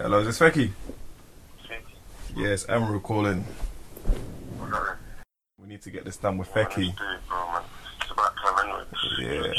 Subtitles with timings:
[0.00, 0.70] Hello, is this Fekky?
[2.34, 3.44] Yes, Emerald calling.
[5.60, 6.94] We need to get this done with Fekky.
[9.20, 9.52] Yeah.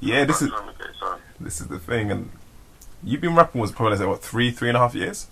[0.00, 0.50] Yeah, this is
[1.38, 2.30] this is the thing, and
[3.04, 5.26] you've been rapping was probably like what three, three and a half years,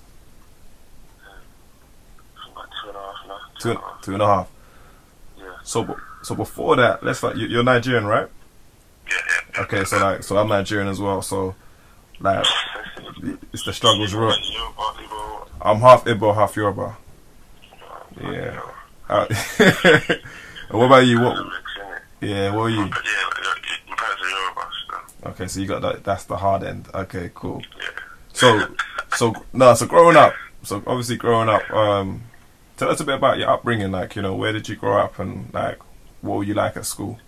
[3.58, 4.50] two, two and a half.
[5.38, 5.44] Yeah.
[5.64, 8.28] So, so before that, let's like you- you're Nigerian, right?
[9.08, 9.16] Yeah,
[9.56, 9.62] yeah.
[9.62, 11.20] Okay, so like, so I'm Nigerian as well.
[11.22, 11.54] So,
[12.20, 12.44] like,
[13.52, 14.32] it's the struggles real.
[15.62, 16.96] I'm half Igbo, half Yoruba.
[18.20, 18.60] Yeah.
[19.08, 19.26] Uh,
[20.70, 21.20] what about you?
[21.20, 21.36] What?
[22.20, 22.84] Yeah, what are you?
[22.84, 22.88] Yeah,
[23.88, 24.68] my parents are Yoruba,
[25.22, 26.04] so Okay, so you got that.
[26.04, 26.88] That's the hard end.
[26.94, 27.62] Okay, cool.
[28.32, 28.68] So,
[29.16, 32.22] so no, so growing up, so obviously growing up, um,
[32.76, 33.90] tell us a bit about your upbringing.
[33.90, 35.78] Like, you know, where did you grow up, and like,
[36.22, 37.18] what were you like at school?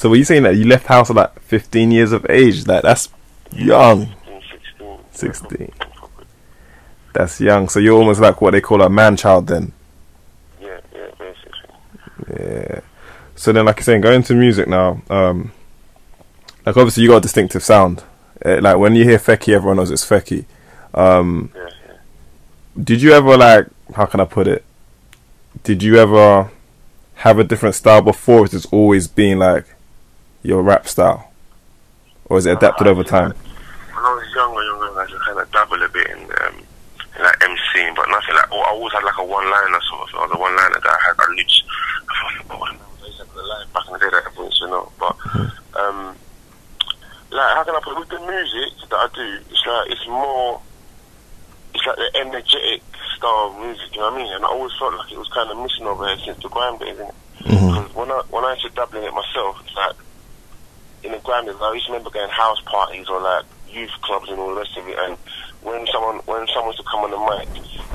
[0.00, 2.66] So were you saying that you left house at like 15 years of age?
[2.66, 3.10] Like that's
[3.52, 4.06] young.
[4.80, 4.98] 16.
[5.10, 5.72] 16.
[7.12, 7.68] That's young.
[7.68, 9.72] So you're almost like what they call a man child then.
[10.58, 12.34] Yeah, yeah, basically.
[12.34, 12.80] Yeah.
[13.36, 15.02] So then, like you're saying, going to music now.
[15.10, 15.52] Um,
[16.64, 18.02] like obviously you got a distinctive sound.
[18.40, 20.46] Eh, like when you hear Fekky, everyone knows it's Fekky.
[20.94, 21.92] Um, Yeah, yeah.
[22.82, 23.66] did you ever like?
[23.94, 24.64] How can I put it?
[25.62, 26.50] Did you ever
[27.16, 28.46] have a different style before?
[28.46, 29.66] It's always been like
[30.42, 31.30] your rap style,
[32.26, 33.32] or is it adapted over time?
[33.32, 36.56] When I was younger, younger, I just kind of dabble a bit in, um,
[37.16, 38.48] in like MCing, but nothing like.
[38.50, 40.08] Oh, I always had like a one-liner sort of.
[40.10, 40.20] thing.
[40.20, 41.16] Was a one-liner that I had.
[41.18, 41.44] I knew.
[41.44, 44.46] I forgot what I used to have the line back in the day that everyone
[44.46, 44.92] used to know.
[44.98, 45.14] But
[45.76, 46.16] um,
[47.30, 48.00] like, how can I put it?
[48.00, 50.60] With the music that I do, it's like it's more.
[51.74, 52.82] It's like the energetic
[53.16, 53.94] style of music.
[53.94, 54.32] You know what I mean?
[54.32, 56.78] And I always felt like it was kind of missing over here since the grime
[56.78, 56.96] days.
[56.96, 57.14] Innit?
[57.44, 59.96] Because when I when I dabble in it myself, it's like
[61.02, 64.28] in the grime days, I used to remember going house parties or like youth clubs
[64.28, 64.98] and all the rest of it.
[64.98, 65.16] And
[65.62, 67.48] when someone when someone to come on the mic,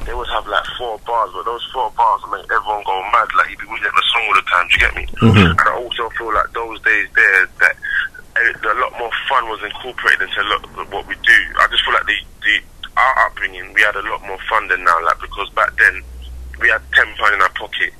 [0.05, 3.29] they would have like four bars, but those four bars would make everyone go mad.
[3.37, 4.65] Like you'd be reading the song all the time.
[4.69, 5.05] Do you get me?
[5.21, 7.75] And I also feel like those days there that
[8.37, 11.39] eh, a lot more fun was incorporated into a lot of what we do.
[11.61, 12.55] I just feel like the the
[12.95, 14.97] our upbringing we had a lot more fun than now.
[15.03, 16.01] Like because back then
[16.61, 17.93] we had ten pound in our pocket.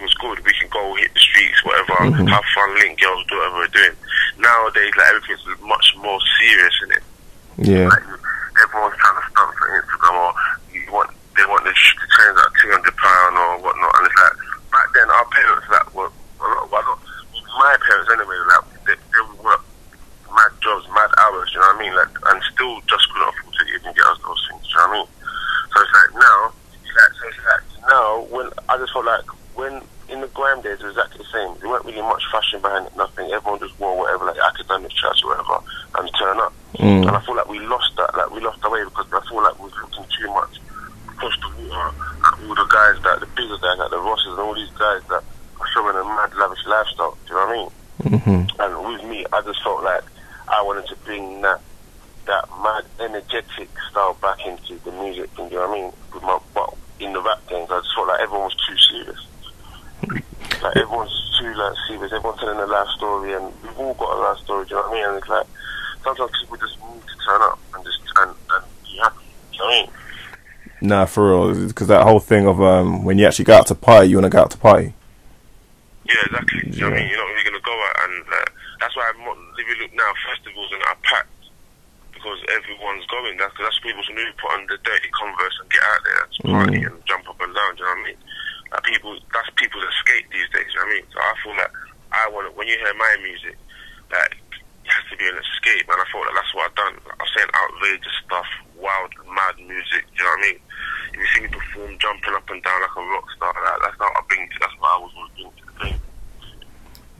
[0.00, 0.40] Was good.
[0.46, 2.24] We can go hit the streets, whatever, mm-hmm.
[2.32, 3.92] have fun, link girls, do whatever we're doing.
[4.40, 7.04] Nowadays, like everything's much more serious, isn't it?
[7.60, 7.88] Yeah.
[7.92, 8.00] Like
[8.64, 10.32] everyone's trying to stunt for Instagram, or
[10.72, 13.92] you want they want the, sh- trains at two hundred pound or whatnot.
[14.00, 14.40] And it's like
[14.72, 16.96] back then, our parents like were a lot, well,
[17.36, 18.40] not my parents anyway.
[18.48, 19.60] Like they, they work
[20.32, 21.52] mad jobs, mad hours.
[21.52, 21.92] You know what I mean?
[21.92, 24.64] Like and still just couldn't afford to even get us those things.
[24.64, 25.08] You know what I mean?
[25.68, 26.38] So it's like now,
[26.88, 29.28] like, so it's like now when I just felt like
[29.70, 31.58] when in the grime days, it was exactly the same.
[31.60, 33.30] There weren't really much fashion behind it, nothing.
[33.30, 35.58] Everyone just wore whatever, like academic shirts or whatever,
[35.98, 36.52] and turn up.
[36.78, 37.06] Mm.
[37.06, 39.42] And I feel like we lost that, like we lost the way because I feel
[39.42, 40.58] like we was looking too much
[41.08, 41.94] across the water
[42.26, 45.02] at all the guys that the bigger guys, like the Rosses and all these guys
[45.08, 45.22] that
[45.60, 47.16] are showing a mad lavish lifestyle.
[47.26, 47.70] Do you know what I mean?
[48.00, 48.60] Mm-hmm.
[48.60, 50.04] And with me, I just felt like
[50.48, 51.60] I wanted to bring that
[52.26, 55.50] that mad energetic style back into the music thing.
[55.50, 55.92] You know what I mean?
[56.14, 59.26] With my, but in the rap things, I just felt like everyone was too serious.
[60.62, 62.12] Like everyone's too like serious.
[62.12, 64.66] Everyone's telling a life story, and we've all got a life story.
[64.66, 65.08] Do you know what I mean?
[65.08, 65.46] And it's like
[66.04, 69.24] sometimes people just need to turn up and just and, and be happy.
[69.52, 69.90] Do you know what I mean?
[70.90, 73.76] Nah, for real, because that whole thing of um, when you actually go out to
[73.78, 74.90] party, you want to go out to party.
[76.02, 76.66] Yeah, exactly.
[76.66, 77.02] Do you know what I Yeah.
[77.06, 77.10] mean?
[77.14, 78.50] You're not really going to go out, and uh,
[78.82, 81.30] that's why I'm not, if you look now, festivals and are packed
[82.10, 83.38] because everyone's going.
[83.38, 86.42] That's that's people's new put on the dirty Converse and get out there and just
[86.50, 87.70] party and jump up and down.
[87.78, 88.18] Do you know what I mean?
[88.74, 90.66] Like people, that's people's escape these days.
[90.74, 91.06] You know what I mean?
[91.14, 91.74] So I feel like
[92.18, 93.54] I want to, when you hear my music,
[94.10, 94.34] like
[94.82, 96.98] it has to be an escape, and I thought that that's what I've done.
[97.06, 100.02] Like, I'm saying outrageous stuff, wild, mad music.
[100.18, 100.58] Do you know what I mean?
[101.14, 103.98] If you see me perform, jumping up and down like a rock star, like, that's
[103.98, 104.48] not I bring.
[104.48, 106.00] To, that's what I was always bring to the thing.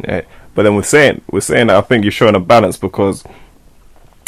[0.03, 0.23] Yeah,
[0.55, 3.25] but then we're saying we're saying that I think you're showing a balance because,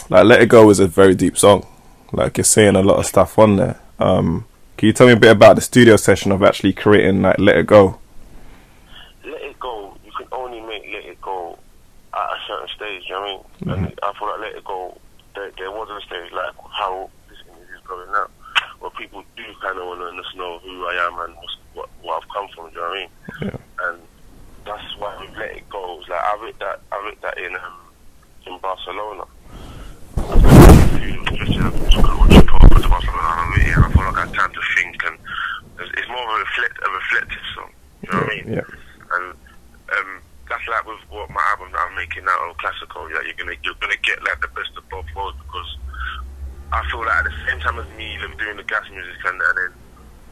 [0.09, 1.67] like, "Let It Go" is a very deep song.
[2.13, 3.81] Like, you're saying a lot of stuff on there.
[3.99, 4.45] Um,
[4.77, 7.57] can you tell me a bit about the studio session of actually creating like "Let
[7.57, 7.99] It Go"?
[9.25, 9.97] let it go.
[10.05, 11.59] You can only make let it go
[12.13, 13.03] at a certain stage.
[13.09, 13.87] You know what I mean?
[13.87, 14.99] And I feel like let it go.
[15.35, 18.27] There, there wasn't a stage like how this is going now,
[19.03, 21.35] people do kind of want to know who I am and
[21.75, 22.71] what what I've come from.
[22.71, 23.11] Do you know what I mean?
[23.43, 23.89] Yeah.
[23.89, 23.99] And
[24.65, 25.99] that's why we let it go.
[26.01, 26.81] It's like I wrote that.
[26.93, 27.79] I wrote that in um,
[28.47, 29.25] in Barcelona.
[31.35, 34.63] Just, uh, took a little trip Barcelona I it, feel like I had time to
[34.77, 35.19] think and
[35.81, 37.71] it's, more of a reflect a reflective song.
[38.03, 38.47] You know what I mean?
[38.55, 39.17] Yeah.
[39.17, 39.27] and
[39.99, 40.11] um,
[40.49, 43.11] that's like with what my album that I'm making now classical.
[43.11, 45.71] Yeah, you're gonna you're gonna get like the best of both worlds because
[46.73, 49.41] I feel like at the same time as me like, doing the gas music and,
[49.41, 49.73] and then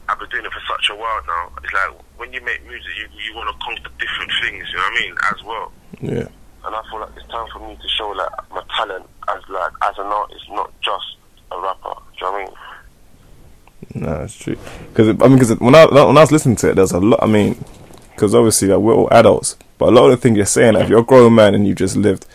[0.09, 1.51] I've been doing it for such a while now.
[1.63, 4.67] It's like when you make music, you you want to conquer different things.
[4.69, 5.15] You know what I mean?
[5.31, 5.71] As well.
[6.01, 6.27] Yeah.
[6.65, 9.71] And I feel like it's time for me to show like my talent as like
[9.83, 11.17] as an artist, not just
[11.51, 11.93] a rapper.
[12.19, 14.03] Do you know what I mean?
[14.03, 14.57] No, it's true.
[14.89, 17.21] Because I mean, because when I when I was listening to it, there's a lot.
[17.23, 17.63] I mean,
[18.13, 20.83] because obviously like, we're all adults, but a lot of the things you're saying, like,
[20.83, 22.25] if you're a grown man and you just lived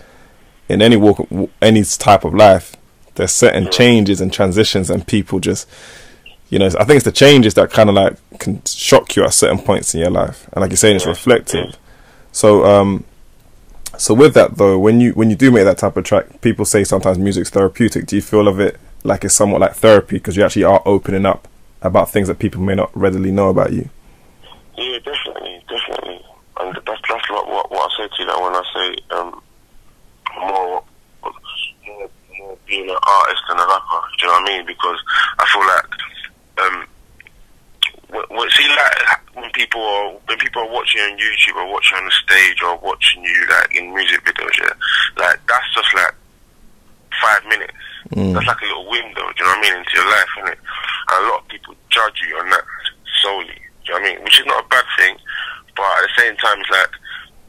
[0.69, 1.27] in any walk,
[1.63, 2.75] any type of life,
[3.17, 5.69] there's certain changes and transitions, and people just,
[6.49, 9.35] you know, I think it's the changes that kind of like can shock you at
[9.35, 11.77] certain points in your life, and like you're saying, it's reflective.
[12.33, 13.05] So, um,
[13.99, 16.65] so with that though, when you when you do make that type of track, people
[16.65, 18.07] say sometimes music's therapeutic.
[18.07, 21.25] Do you feel of it like it's somewhat like therapy because you actually are opening
[21.25, 21.49] up
[21.83, 23.89] about things that people may not readily know about you?
[24.77, 26.25] Yeah, definitely, definitely.
[26.61, 29.43] And that's that's what what, what I say to you that when I say um
[30.39, 30.85] more
[32.67, 34.03] being an artist than a rapper.
[34.19, 34.67] Do you know what I mean?
[34.67, 34.99] Because
[35.39, 35.89] I feel like
[36.63, 36.87] um
[38.31, 42.05] when, see like when people are when people are watching on YouTube or watching on
[42.05, 44.75] the stage or watching you like in music videos, yeah,
[45.19, 46.15] like that's just like
[47.23, 47.73] five minutes.
[48.35, 50.53] That's like a little window, do you know what I mean, into your life, isn't
[50.53, 50.59] it?
[51.11, 52.65] And a lot of people judge you on that
[53.23, 54.25] solely, do you know what I mean?
[54.25, 55.17] Which is not a bad thing,
[55.75, 56.91] but at the same time, it's like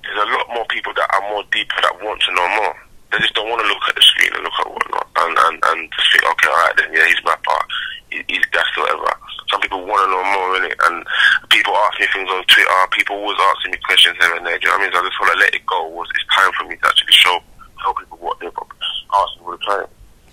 [0.03, 2.75] there's a lot more people that are more deeper that want to know more.
[3.11, 5.55] They just don't want to look at the screen and look at whatnot and, and,
[5.63, 7.65] and just think, okay, alright then, yeah, he's my part.
[8.11, 9.07] He, he's that's whatever.
[9.47, 11.07] Some people want to know more in it, and
[11.47, 12.71] people ask me things on Twitter.
[12.91, 14.59] People always asking me questions here and there.
[14.59, 14.93] Do you know what I mean?
[14.93, 15.87] So I just want to let it go.
[15.95, 17.39] Was it's time for me to actually show
[17.79, 19.87] tell people what they're asking all the time.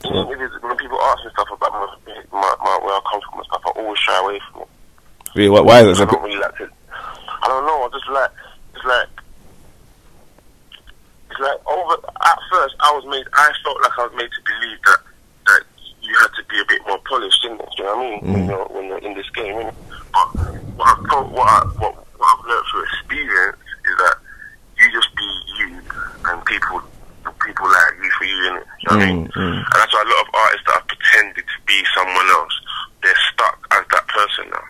[0.05, 1.87] If it's, when people ask me stuff about my,
[2.35, 4.69] my, my where I come from and stuff, I always shy away from it.
[5.35, 6.11] Really, why, why is it?
[6.11, 6.69] don't really like to.
[6.91, 7.87] I don't know.
[7.87, 8.31] I just like
[8.75, 9.09] it's like
[11.31, 11.95] it's like over.
[12.23, 13.27] At first, I was made.
[13.33, 14.99] I felt like I was made to believe that
[15.47, 15.63] that
[16.03, 17.69] you had to be a bit more polished, didn't it?
[17.77, 18.33] Do you know what I mean?
[18.33, 19.75] When, you're, when you're in this game, innit?
[20.13, 20.27] But
[20.77, 23.57] what I've told, what, I, what what I've learned through experience
[23.89, 24.17] is that
[24.79, 25.29] you just be
[25.59, 25.81] you,
[26.27, 26.83] and people
[27.43, 28.67] people like you for you, innit?
[28.79, 29.27] You know what I mean?
[29.27, 29.59] Mm, mm.
[29.59, 32.55] And that's why a lot of artists that have pretended to be someone else,
[33.03, 34.67] they're stuck as that person now.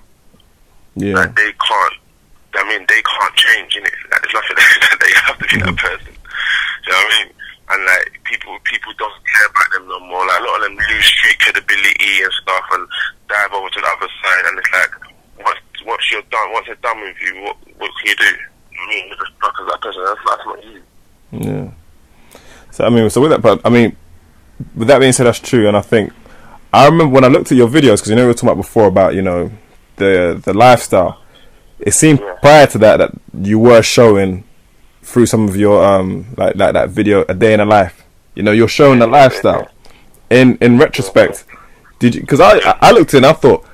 [0.97, 1.97] Yeah, Like they can't.
[2.55, 3.91] I mean, they can't change, innit?
[4.15, 6.15] Like there's nothing that they have to be that person.
[6.15, 7.31] Do you know what I mean?
[7.65, 10.23] And like people, people don't care about them no more.
[10.27, 12.87] Like a lot of them lose street credibility and stuff, and
[13.27, 14.45] dive over to the other side.
[14.47, 14.93] And it's like,
[15.43, 18.33] once once you're done, once they're done with you, what what can you do?
[18.71, 20.03] I mean, you're just stuck as that person.
[20.05, 20.83] That's, that's not you.
[21.33, 21.67] yeah.
[22.71, 23.97] So I mean, so with that, but I mean,
[24.75, 26.13] with that being said, that's true, and I think
[26.73, 28.57] I remember when I looked at your videos because you know we were talking about
[28.63, 29.51] before about you know
[29.97, 31.21] the the lifestyle.
[31.81, 32.35] it seemed Yeah.
[32.41, 33.11] prior to that that
[33.43, 34.45] you were showing
[35.03, 38.03] through some of your um like like that video a day in a life.
[38.35, 39.69] You know, you're showing the lifestyle.
[40.31, 41.45] In in retrospect,
[41.99, 42.21] did you?
[42.23, 43.65] Because I I- looked in, I thought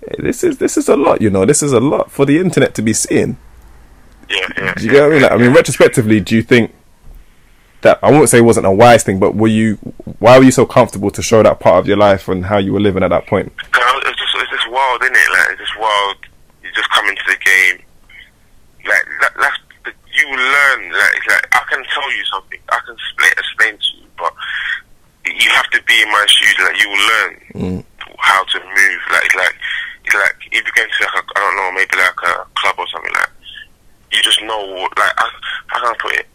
[0.00, 1.20] "Hey, this is this is a lot.
[1.20, 3.36] You know, this is a lot for the internet to be seeing.
[4.30, 4.74] Yeah, yeah.
[4.74, 5.22] Do you get what I mean?
[5.22, 6.72] Like, I mean, retrospectively, do you think
[7.82, 9.76] that I won't say it wasn't a wise thing, but were you?
[10.18, 12.72] Why were you so comfortable to show that part of your life and how you
[12.72, 13.52] were living at that point?
[13.70, 15.30] Cause it's just it's just wild, isn't it?
[15.30, 16.16] Like it's just wild.
[16.62, 17.78] You just come into the game.
[18.86, 20.80] Like that, that's the, you learn.
[20.90, 22.58] Like, it's like I can tell you something.
[22.70, 24.32] I can explain explain to you, but
[25.26, 26.56] you have to be in my shoes.
[26.62, 27.84] Like you will learn mm.
[28.18, 29.00] how to move.
[29.10, 29.56] Like it's like
[30.06, 32.78] it's like if you go to like a, I don't know maybe like a club
[32.78, 33.30] or something like.
[34.12, 34.60] You just know
[34.98, 35.30] like I,
[35.68, 36.26] how can I put it?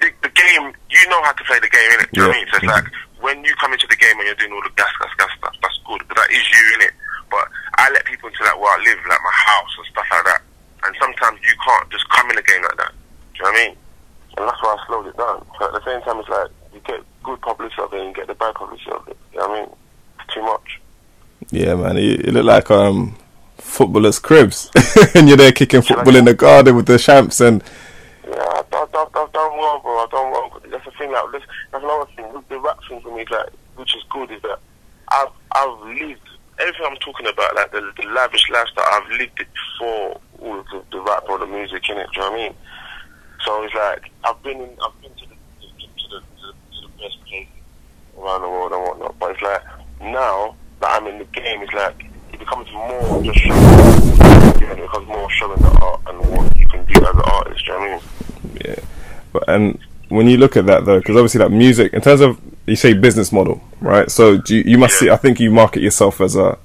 [0.00, 2.10] The, the game, you know how to play the game, innit?
[2.12, 2.48] Do you know what I mean?
[2.50, 2.88] So it's like
[3.20, 5.54] when you come into the game and you're doing all the gas, gas, gas stuff,
[5.60, 6.94] that's good because that is you, innit?
[7.30, 10.24] But I let people into like where I live, like my house and stuff like
[10.24, 10.42] that.
[10.84, 12.92] And sometimes you can't just come in the game like that.
[12.92, 13.76] Do you know what I mean?
[14.38, 15.44] And that's why I slowed it down.
[15.58, 18.14] But at the same time, it's like you get good publicity of it and you
[18.14, 19.16] get the bad publicity of it.
[19.32, 19.70] You know what I mean?
[20.20, 20.80] It's too much.
[21.50, 23.16] Yeah, man, you, you look like um
[23.58, 24.70] footballers' cribs,
[25.14, 27.68] and you're there kicking football in the garden with the champs and Yeah,
[29.82, 29.98] Bro.
[29.98, 30.60] I've done well.
[30.70, 31.12] That's the thing.
[31.12, 32.26] Like, that's another thing.
[32.48, 34.58] The rap thing for me, like, which is good, is that
[35.08, 36.20] I've I've lived
[36.60, 38.84] everything I'm talking about, like the, the lavish lifestyle.
[38.92, 42.08] I've lived it before all of the, the rap or the music in it.
[42.12, 42.54] Do you know what I mean?
[43.44, 46.88] So it's like I've been in, I've been to the to to the, to the
[47.02, 47.48] best places
[48.18, 49.18] around the world and whatnot.
[49.18, 49.62] But it's like
[50.00, 53.60] now that I'm in the game, it's like it becomes more just showing.
[54.62, 57.64] It becomes more showing the art and what you can do as an artist.
[57.64, 58.56] Do you know what I mean?
[58.66, 58.80] yeah.
[59.32, 62.40] But and when you look at that though, because obviously that music, in terms of
[62.66, 64.10] you say business model, right?
[64.10, 65.10] So do you, you must see.
[65.10, 66.58] I think you market yourself as a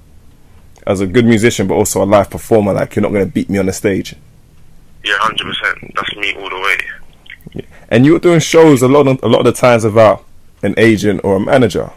[0.86, 2.72] as a good musician, but also a live performer.
[2.72, 4.14] Like you're not going to beat me on the stage.
[5.04, 5.92] Yeah, hundred percent.
[5.94, 6.56] That's me all the
[7.54, 7.64] way.
[7.88, 10.24] And you're doing shows a lot of, a lot of the times without
[10.62, 11.92] an agent or a manager.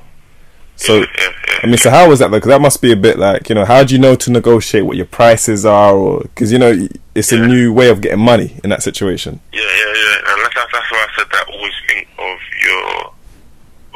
[0.80, 1.60] So yeah, yeah, yeah.
[1.64, 2.38] I mean, so how was that though?
[2.38, 4.86] Because that must be a bit like you know, how do you know to negotiate
[4.86, 6.72] what your prices are, or because you know
[7.16, 9.42] it's a new way of getting money in that situation.
[9.52, 10.16] yeah, yeah, yeah.
[10.32, 11.46] And that's, that's why I said that.
[11.52, 13.12] Always think of your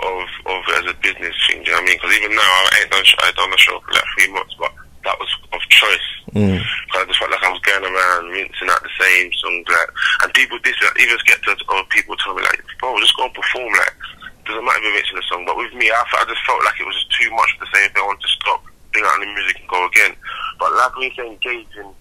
[0.03, 1.63] of of as a business thing.
[1.63, 1.97] Do you know what I mean?
[2.03, 4.55] Because even now, I ain't done sh- I done a show for like three months,
[4.59, 4.71] but
[5.07, 6.07] that was of choice.
[6.35, 6.59] Mm.
[6.59, 9.89] Because I just felt like I was going around rinsing out the same songs, like,
[10.23, 13.33] and people this even get to or people tell me like, bro, just go and
[13.33, 13.95] perform, like.
[14.43, 16.75] Doesn't matter if you're mixing the song, but with me, I, I just felt like
[16.79, 18.03] it was just too much of the same thing.
[18.03, 18.59] I wanted to stop,
[18.91, 20.13] bring out the music, and go again.
[20.59, 21.91] But like when you say engaging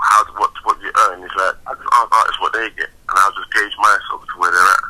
[0.00, 3.16] how what what you earn is like I just ask artists what they get, and
[3.20, 4.84] I'll just gauge myself to where they're at.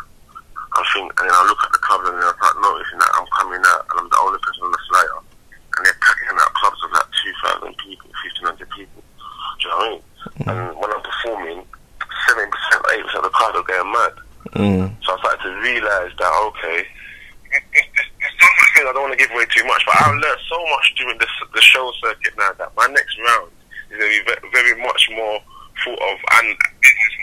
[0.71, 3.11] I think, and then I look at the clubs and then I start noticing that
[3.19, 6.55] I'm coming out and I'm the only person on the flyer, and they're packing out
[6.55, 7.11] clubs of like
[7.67, 8.07] 2,000 people,
[8.47, 9.03] 1,500 people.
[9.03, 10.03] Do you know what I mean?
[10.47, 11.61] And when I'm performing,
[12.31, 12.55] 70%,
[13.03, 14.15] 80% of the crowd are going mad.
[14.55, 14.95] Mm.
[15.03, 16.87] So I started to realise that okay,
[17.51, 20.41] there's so much things I don't want to give away too much, but I've learned
[20.49, 23.51] so much during this the show circuit now that my next round
[23.91, 25.41] is going to be very much more
[25.85, 27.15] thought of and business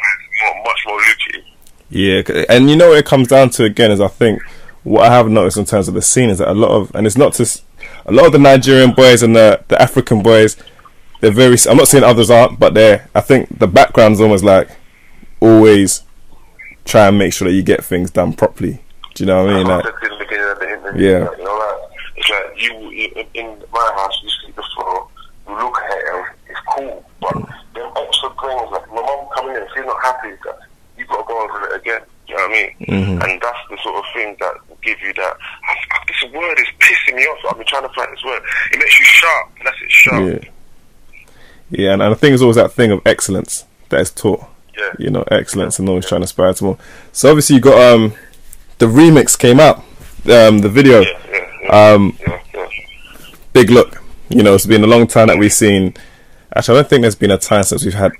[0.63, 1.43] much more lucrative.
[1.89, 4.41] Yeah, and you know what it comes down to again is I think
[4.83, 7.07] what I have noticed in terms of the scene is that a lot of and
[7.07, 7.63] it's not just
[8.05, 10.57] a lot of the Nigerian boys and the the African boys.
[11.19, 11.57] They're very.
[11.67, 13.09] I'm not saying others aren't, but they're.
[13.15, 14.69] I think the background's almost like
[15.39, 16.03] always
[16.85, 18.81] try and make sure that you get things done properly.
[19.15, 19.67] Do you know what I mean?
[19.67, 19.85] Like,
[20.93, 21.29] Like, I said in the beginning of the interview, Yeah.
[21.29, 21.79] like, you know, like,
[22.17, 25.07] it's like you, you in, in my house, you sleep the floor,
[25.47, 27.33] you look at it, and it's cool, but
[27.75, 30.59] them extra things, like my mum coming in, she's not happy, that
[30.97, 32.01] you got to go over it again.
[32.27, 32.69] You know what I mean?
[32.89, 33.23] Mhm.
[33.23, 35.37] And that's the sort of thing that will give you that.
[35.63, 35.75] I,
[36.07, 37.39] this word is pissing me off.
[37.51, 38.41] I've been trying to find this word.
[38.73, 39.49] It makes you sharp.
[39.63, 40.43] That's it, sharp.
[40.43, 40.49] yeah,
[41.69, 44.43] yeah, and, and I think it's always that thing of excellence that is taught.
[44.77, 44.91] Yeah.
[44.99, 46.77] you know, excellence and always trying to aspire to more.
[47.11, 48.13] So obviously you got um
[48.77, 49.83] the remix came out,
[50.29, 51.93] um the video, Yeah, yeah, yeah.
[51.93, 52.67] um yeah, yeah.
[53.53, 54.01] big look.
[54.29, 55.93] You know, it's been a long time that we've seen.
[56.55, 58.11] Actually, I don't think there's been a time since we've had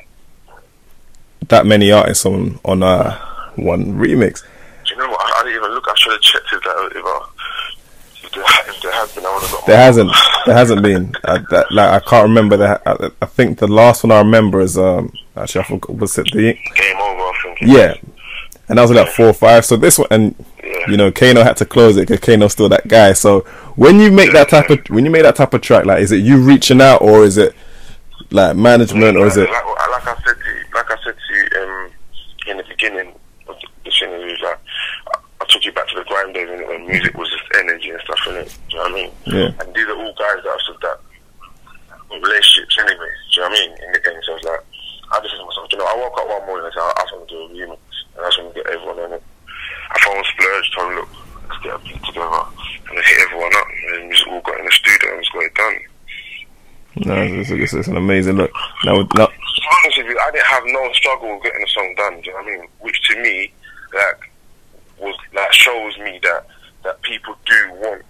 [1.49, 3.17] that many artists on on uh,
[3.55, 4.43] one remix.
[4.85, 5.19] Do you know what?
[5.21, 5.85] I, I didn't even look.
[5.87, 7.25] I should have checked if that if, uh,
[8.23, 8.43] if, there,
[8.75, 9.25] if there has been.
[9.25, 9.65] I would have got.
[9.65, 10.11] There hasn't,
[10.45, 11.15] there hasn't been.
[11.23, 12.81] Uh, that, like I can't remember that.
[12.85, 16.27] I, I think the last one I remember is um actually I forgot was it
[16.31, 17.21] the Game over.
[17.21, 17.57] I think.
[17.61, 17.93] yeah,
[18.69, 19.65] and that was like four or five.
[19.65, 20.89] So this one and Yeah.
[20.89, 23.13] you know Kano had to close it because Kano's still that guy.
[23.13, 23.41] So
[23.75, 26.12] when you make that type of when you make that type of track, like is
[26.12, 27.53] it you reaching out or is it
[28.31, 29.50] like management or is it?
[29.50, 31.91] Like, like I said to you, like I said to you um,
[32.47, 33.13] in the beginning
[33.47, 33.67] of the,
[34.05, 34.59] interview, like
[35.13, 38.01] I, I took you back to the grime days when music was just energy and
[38.01, 38.57] stuff in it.
[38.69, 39.12] Do you know what I mean?
[39.25, 39.63] Yeah.
[39.63, 41.00] And these are all guys that have said that
[42.12, 43.12] with relationships anyway.
[43.31, 43.71] Do you know what I mean?
[43.86, 44.63] In the game, so it's like
[45.12, 45.38] I just
[57.07, 58.51] No, it's, it's, it's an amazing look.
[58.86, 61.67] Now, now, To be honest with you, I didn't have no struggle with getting the
[61.67, 62.22] song done.
[62.22, 62.67] Do you know what I mean?
[62.79, 63.53] Which to me,
[63.93, 64.31] like,
[65.00, 66.48] was like shows me that
[66.84, 68.01] that people do want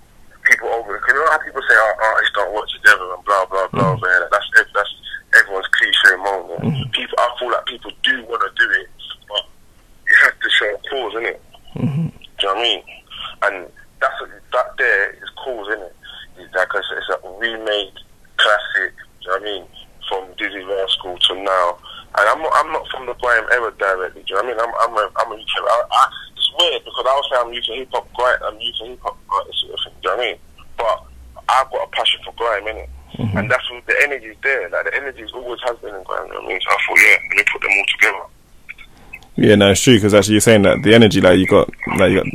[0.43, 1.01] people over.
[1.07, 3.95] You know how people say oh, artists don't work together and blah blah blah.
[3.95, 4.01] Mm.
[4.01, 4.93] Man, that's that's
[5.35, 6.61] everyone's cliche moment.
[6.61, 6.91] Mm-hmm.
[6.91, 8.87] People, I feel like people do want to do it,
[9.27, 9.43] but
[10.07, 11.39] you have to show a cause, innit?
[11.75, 12.07] Mm-hmm.
[12.07, 12.83] Do you know what I mean?
[13.43, 13.55] And
[13.99, 15.93] that's a, that there is cause, innit?
[16.37, 17.93] It's like a, it's a remade
[18.37, 18.93] classic.
[19.21, 19.65] Do you know what I mean?
[20.07, 21.77] From Dizzee Rascal to now,
[22.15, 24.23] and I'm not, I'm not from the grime era directly.
[24.23, 24.71] Do you know what I mean?
[24.71, 25.55] I'm I'm a, I'm a UK.
[25.59, 28.39] I, I, it's weird because I would say I'm using hip hop grime.
[28.45, 29.93] I'm using hip hop artist sort of thing.
[30.01, 30.39] Do you know what I mean?
[30.77, 30.97] But
[31.49, 32.87] I've got a passion for grime, innit?
[33.37, 34.69] And that's what the energy is there.
[34.69, 36.27] Like the energy always has been in grime.
[36.27, 36.61] You know what I mean?
[36.61, 38.25] So I thought, yeah, let me put them all together.
[39.37, 42.11] Yeah, no, it's true because actually you're saying that the energy, like you got, like
[42.11, 42.27] you got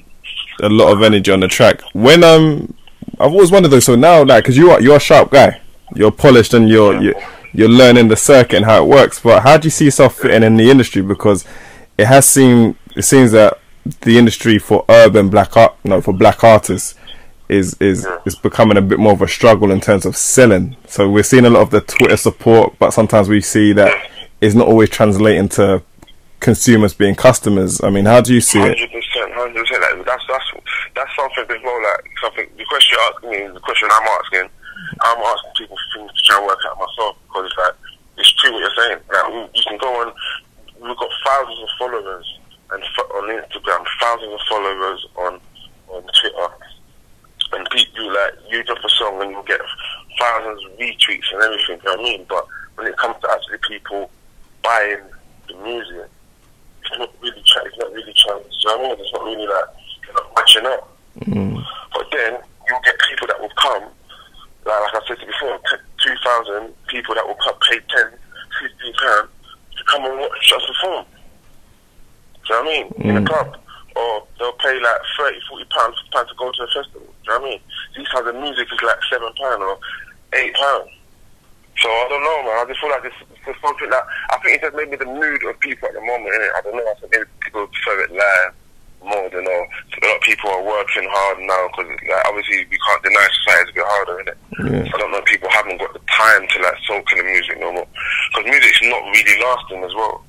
[0.63, 1.81] a lot of energy on the track.
[1.93, 2.75] When um,
[3.19, 3.81] I've always wondered though.
[3.81, 5.61] So now, like, because you are you're a sharp guy,
[5.95, 7.15] you're polished and you're you're,
[7.53, 9.21] you're learning the circuit and how it works.
[9.21, 11.03] But how do you see yourself fitting in the industry?
[11.03, 11.45] Because
[11.99, 13.59] it has seemed it seems that
[14.03, 16.95] the industry for urban black art, no, for black artists.
[17.49, 20.75] Is, is is becoming a bit more of a struggle in terms of selling.
[20.87, 23.93] So we're seeing a lot of the Twitter support, but sometimes we see that
[24.41, 25.83] it's not always translating to
[26.43, 27.83] consumers being customers.
[27.83, 28.77] I mean, how do you see it?
[28.77, 30.05] Hundred percent, hundred percent.
[30.05, 30.49] That's that's
[30.95, 31.83] that's something as well.
[31.83, 32.47] Like something.
[32.59, 34.51] The question you're asking me the question I'm asking.
[35.01, 37.75] I'm asking people things to try and work out myself because it's like
[38.19, 39.01] it's true what you're saying.
[39.09, 40.13] Like you can go on.
[40.83, 42.27] We've got thousands of followers
[42.73, 45.41] and on Instagram, thousands of followers on
[45.89, 46.49] on Twitter,
[47.53, 49.61] and people like you drop a song and you'll get
[50.19, 51.79] thousands of retweets and everything.
[51.79, 52.27] You know what I mean?
[52.29, 52.47] But
[52.77, 54.11] when it comes to actually people
[54.63, 55.05] buying
[55.49, 56.11] the music,
[56.99, 57.67] not really trying.
[57.67, 58.43] It's not really trying.
[58.43, 59.01] You know what I mean?
[59.01, 59.69] It's not really like
[60.03, 60.83] it's not matching up.
[61.21, 61.65] Mm.
[61.95, 62.33] But then
[62.69, 63.85] you'll get people that will come,
[64.65, 67.79] like, like I said to you before, t- two thousand people that will come, pay
[67.79, 68.13] 10,
[68.61, 69.31] 15 pounds
[69.77, 71.07] to come and watch us perform.
[72.49, 72.87] Do you know what I mean?
[73.11, 73.27] In a mm.
[73.27, 73.59] club.
[73.95, 77.05] Or they'll pay like 30, 40 pounds pounds to go to a festival.
[77.05, 77.61] Do you know what I mean?
[77.97, 79.79] These times the music is like seven pounds or
[80.33, 80.91] eight pounds.
[81.81, 82.61] So I don't know, man.
[82.61, 85.43] I just feel like it's, it's something that I think it's just maybe the mood
[85.45, 86.53] of people at the moment, innit?
[86.55, 86.85] I don't know.
[86.85, 88.55] I think maybe people prefer it live
[89.03, 89.67] more than uh, all.
[89.67, 93.67] A lot of people are working hard now because like, obviously we can't deny society's
[93.67, 94.39] is a bit harder, innit?
[94.63, 94.95] Yeah.
[94.95, 95.23] I don't know.
[95.27, 97.89] People haven't got the time to like soak in the music no more
[98.31, 100.23] because music's not really lasting as well.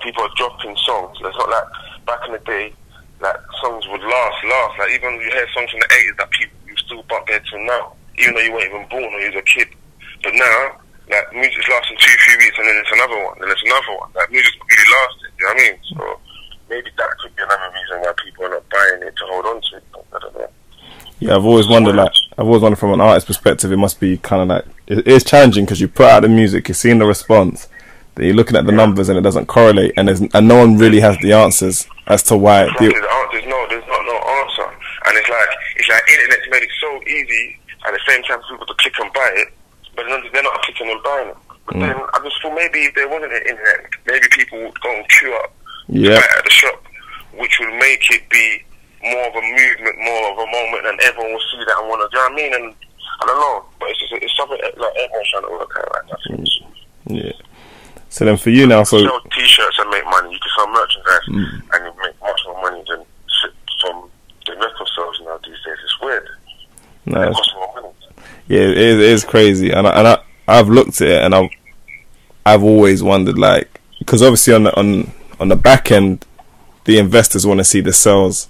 [0.00, 1.18] People are dropping songs.
[1.20, 1.68] It's not like
[2.06, 2.72] back in the day,
[3.20, 4.78] like songs would last, last.
[4.78, 7.42] Like even when you hear songs from the eighties that people you still bump there
[7.50, 9.68] till now, even though you weren't even born or you was a kid.
[10.22, 10.78] But now,
[11.10, 14.10] like music's lasting two, three weeks, and then it's another one, then it's another one.
[14.14, 15.30] Like music's not really lasting.
[15.38, 15.76] You know what I mean?
[15.90, 16.20] So
[16.70, 19.60] maybe that could be another reason why people are not buying it to hold on
[19.60, 19.84] to it.
[20.12, 20.50] I don't know.
[21.20, 24.16] Yeah, I've always wondered, like, I've always wondered from an artist perspective, it must be
[24.16, 27.04] kind of like, it is challenging because you put out the music, you're seeing the
[27.04, 27.68] response,
[28.14, 30.78] then you're looking at the numbers and it doesn't correlate, and there's, and no one
[30.78, 32.62] really has the answers as to why.
[32.62, 32.88] Exactly.
[32.88, 34.66] The, The no, there's not no answer,
[35.06, 37.56] and it's like it's like internet's made it so easy.
[37.86, 39.48] At the same time, for people to click and buy it,
[40.08, 41.36] but they're not clicking and buying it.
[41.66, 41.80] But mm.
[41.80, 45.08] then I just feel maybe if there wasn't an internet, maybe people would go and
[45.08, 45.52] queue up
[45.88, 46.16] Yeah.
[46.16, 46.82] at the shop,
[47.36, 48.62] which would make it be
[49.02, 52.00] more of a movement, more of a moment, and everyone will see that and want
[52.04, 52.08] to.
[52.10, 52.52] Do you know what I mean?
[52.54, 52.74] And
[53.22, 55.88] I don't know, but it's just it's something that, like everyone's trying to work out
[55.94, 56.36] right now.
[56.36, 56.46] Mm.
[57.06, 57.32] yeah.
[58.08, 60.32] So then for you now, so you sell t-shirts and make money.
[60.32, 61.62] You can sell merchandise mm.
[61.72, 63.04] and you make much more money than
[63.80, 64.10] from
[64.46, 65.78] the record sales now these days.
[65.84, 66.28] It's weird.
[67.06, 67.94] no, It it's- costs more money.
[68.50, 71.34] Yeah, it is, it is crazy, and I, and I I've looked at it, and
[71.34, 71.50] I've
[72.44, 76.26] I've always wondered, like, because obviously on the, on on the back end,
[76.84, 78.48] the investors want to see the sales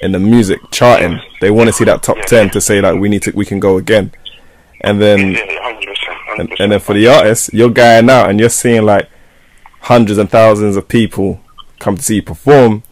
[0.00, 1.20] in the music charting.
[1.40, 3.60] They want to see that top ten to say like we need to we can
[3.60, 4.10] go again,
[4.80, 8.28] and then Yeah, yeah, hundred percent, and, and then for the artists, you're going out
[8.28, 9.08] and you're seeing like
[9.82, 11.40] hundreds and thousands of people
[11.78, 12.82] come to see you perform,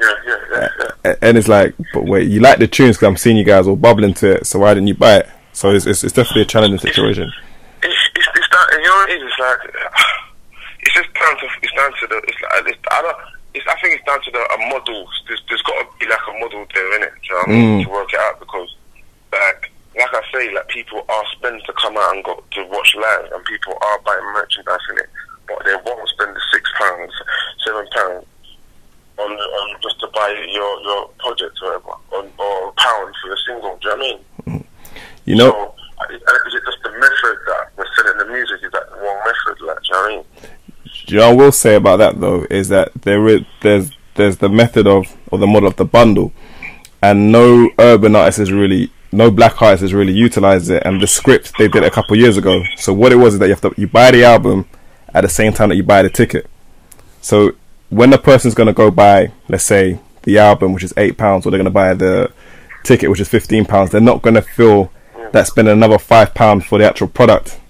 [0.00, 0.68] Yeah, yeah, yeah,
[1.04, 1.14] yeah.
[1.22, 3.76] and it's like, but wait, you like the tunes because I'm seeing you guys all
[3.76, 5.28] bubbling to it, so why didn't you buy it?
[5.60, 7.28] So it's it's, it's definitely a challenging situation.
[7.84, 9.28] It's, it's, it's that, you know what it is?
[9.28, 9.60] It's like,
[10.80, 13.20] it's just down to, it's down to the, it's like, it's, I don't,
[13.52, 15.04] it's, I think it's down to the, a model.
[15.28, 17.12] There's, there's got to be like a model there, innit?
[17.12, 17.68] Do you know what I mean?
[17.76, 17.84] Mm.
[17.84, 18.72] To work it out because,
[19.36, 19.68] like,
[20.00, 23.28] like I say, like people are spending to come out and go to watch live,
[23.28, 25.12] and people are buying merchandise in it,
[25.44, 27.12] but they won't spend the six pounds,
[27.68, 28.24] seven pounds
[29.20, 33.28] on on just to buy your your project or whatever, on, or a pound for
[33.28, 33.76] a single.
[33.76, 34.20] Do you know what I mean?
[35.30, 38.60] You know, So, is it just the method that we're selling the music?
[38.64, 39.64] Is that the wrong method?
[39.64, 40.24] Like, do you know what I mean?
[41.06, 44.48] you know, I will say about that though is that there is there's there's the
[44.48, 46.32] method of or the model of the bundle,
[47.02, 51.06] and no urban artist is really no black artists has really utilized it, and the
[51.06, 52.62] script they did a couple years ago.
[52.76, 54.68] So what it was is that you have to you buy the album
[55.14, 56.48] at the same time that you buy the ticket.
[57.20, 57.52] So
[57.88, 61.44] when the person's going to go buy, let's say, the album, which is eight pounds,
[61.44, 62.32] or they're going to buy the
[62.84, 64.92] ticket, which is fifteen pounds, they're not going to feel
[65.32, 67.60] that spending another five pounds for the actual product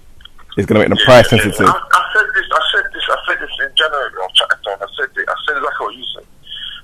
[0.57, 1.61] is going to make them price sensitive.
[1.61, 2.45] I, I said this.
[2.51, 3.03] I said this.
[3.09, 4.11] I said this in January.
[4.11, 4.79] I was chatting to him.
[4.81, 5.29] I said it.
[5.29, 6.27] I said exactly what you said.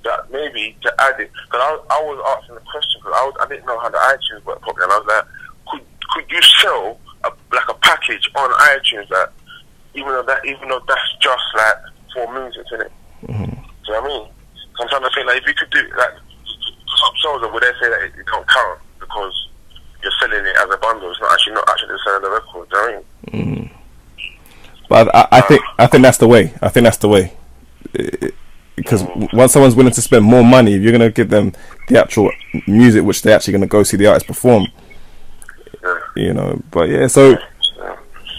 [0.04, 3.36] That maybe to add it, because I, I was asking the question because I, was,
[3.42, 5.26] I didn't know how the iTunes worked properly, and I was like,
[5.68, 9.34] could could you sell a, like a package on iTunes that
[9.96, 11.78] even though that even though that's just like
[12.14, 12.92] for music, isn't it?
[13.28, 13.52] Mm-hmm.
[13.52, 14.26] Do you know what I mean?
[14.78, 17.74] So I'm trying to think like if you could do like some shows, would they
[17.82, 19.50] say that it, it don't count because
[20.08, 21.12] you're selling it as a bundle?
[21.12, 22.68] It's not actually not actually selling the record.
[22.72, 23.72] You know what I mean?
[24.90, 26.54] But I, I think I think that's the way.
[26.62, 27.34] I think that's the way.
[28.76, 31.52] Because once someone's willing to spend more money, if you're going to give them
[31.90, 32.32] the actual
[32.68, 34.68] music, which they're actually going to go see the artist perform,
[35.84, 35.98] Yeah.
[36.16, 36.62] you know.
[36.72, 37.38] But yeah, so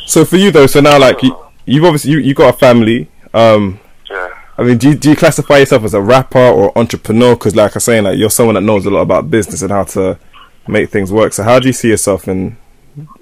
[0.07, 3.11] so for you though, so now like you, you've obviously you you got a family.
[3.35, 4.29] Um, Yeah.
[4.57, 7.35] I mean, do you, do you classify yourself as a rapper or entrepreneur?
[7.35, 9.85] Because like I'm saying, like you're someone that knows a lot about business and how
[9.85, 10.19] to
[10.69, 11.33] make things work.
[11.33, 12.57] So how do you see yourself in,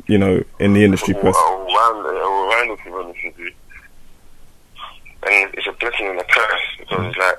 [0.06, 1.14] you know, in the industry?
[1.14, 1.42] Well, Person?
[1.42, 3.52] around, around to be honest with you.
[5.28, 7.38] And it's a blessing and a curse because it's like,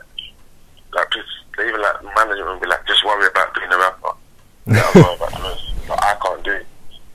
[0.94, 4.12] like people, even like management will be like, just worry about being a rapper.
[4.68, 5.64] Yeah, worry about the rest.
[5.88, 6.66] But I can't do it.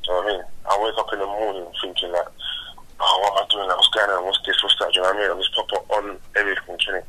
[0.07, 0.43] You know what I mean?
[0.65, 2.29] I wake up in the morning thinking like,
[3.01, 3.69] oh, what am I doing?
[3.69, 4.25] Like, what's going on?
[4.25, 4.63] What's this?
[4.63, 4.93] What's that?
[4.93, 5.31] Do you know what I mean?
[5.33, 7.05] I'm just pop up on everything, you know?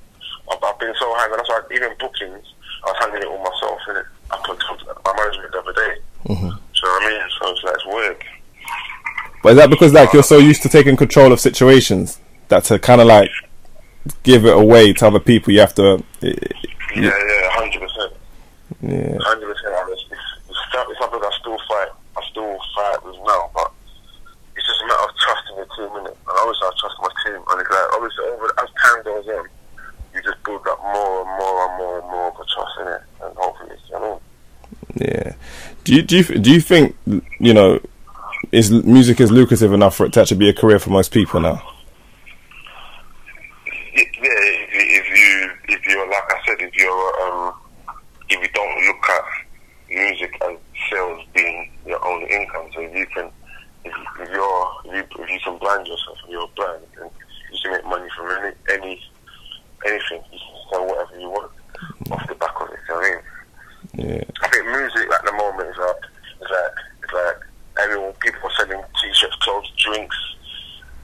[0.51, 2.43] I've, I've been so high, and that's why even bookings,
[2.83, 4.07] I was handling it all myself, innit?
[4.33, 4.59] I put
[5.05, 5.93] my management the other day.
[6.25, 6.39] Mhm.
[6.39, 7.29] Do you I mean?
[7.39, 8.17] So it's like, it's weird.
[9.43, 12.19] But is that because like you're so used to taking control of situations
[12.49, 13.29] that to kind of like
[14.23, 16.03] give it away to other people, you have to.
[16.21, 16.31] Yeah,
[16.95, 18.13] yeah, hundred percent,
[18.81, 19.17] Yeah.
[19.19, 19.73] hundred percent.
[19.91, 21.89] It's, it's, it's something I still fight.
[22.17, 23.71] I still fight with now, but
[24.55, 26.15] it's just a matter of trusting the team, innit?
[26.15, 29.45] And obviously, I trust my team, and it's like obviously, over as time goes on,
[30.13, 32.87] you just build up more and more and more and more of a trust in
[32.87, 34.21] it, and hopefully, you know.
[34.95, 35.33] Yeah.
[35.83, 36.95] Do you do you do you think
[37.39, 37.79] you know
[38.51, 41.39] is music is lucrative enough for it to actually be a career for most people
[41.39, 41.61] now?
[43.95, 47.53] Yeah, if you, if you if you're like I said, if you're um,
[48.29, 49.23] if you don't look at
[49.89, 50.57] music and
[50.89, 53.31] sales being your only income, so if you can,
[53.85, 57.11] if, if you're if you, if you can brand yourself and you're a brand, and
[57.51, 59.01] you can make money from any any
[59.85, 61.51] anything, you can sell whatever you want
[62.11, 62.79] off the back of it.
[62.87, 63.23] You know what I mean?
[64.09, 64.42] Yeah.
[64.73, 66.03] Music at the moment is uh, like
[66.41, 67.39] is like it's like
[67.79, 70.17] everyone people are selling t-shirts, clothes, drinks,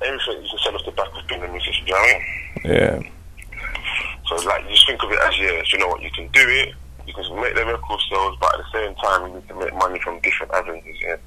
[0.02, 1.86] everything you can sell off the back of being a musician.
[1.86, 2.24] You know what I mean?
[2.66, 3.10] Yeah.
[4.28, 6.28] So it's like you just think of it as yeah, you know what, you can
[6.28, 6.76] do it,
[7.08, 9.74] you can make the record sales, but at the same time you need to make
[9.74, 10.98] money from different avenues.
[11.02, 11.18] Yeah.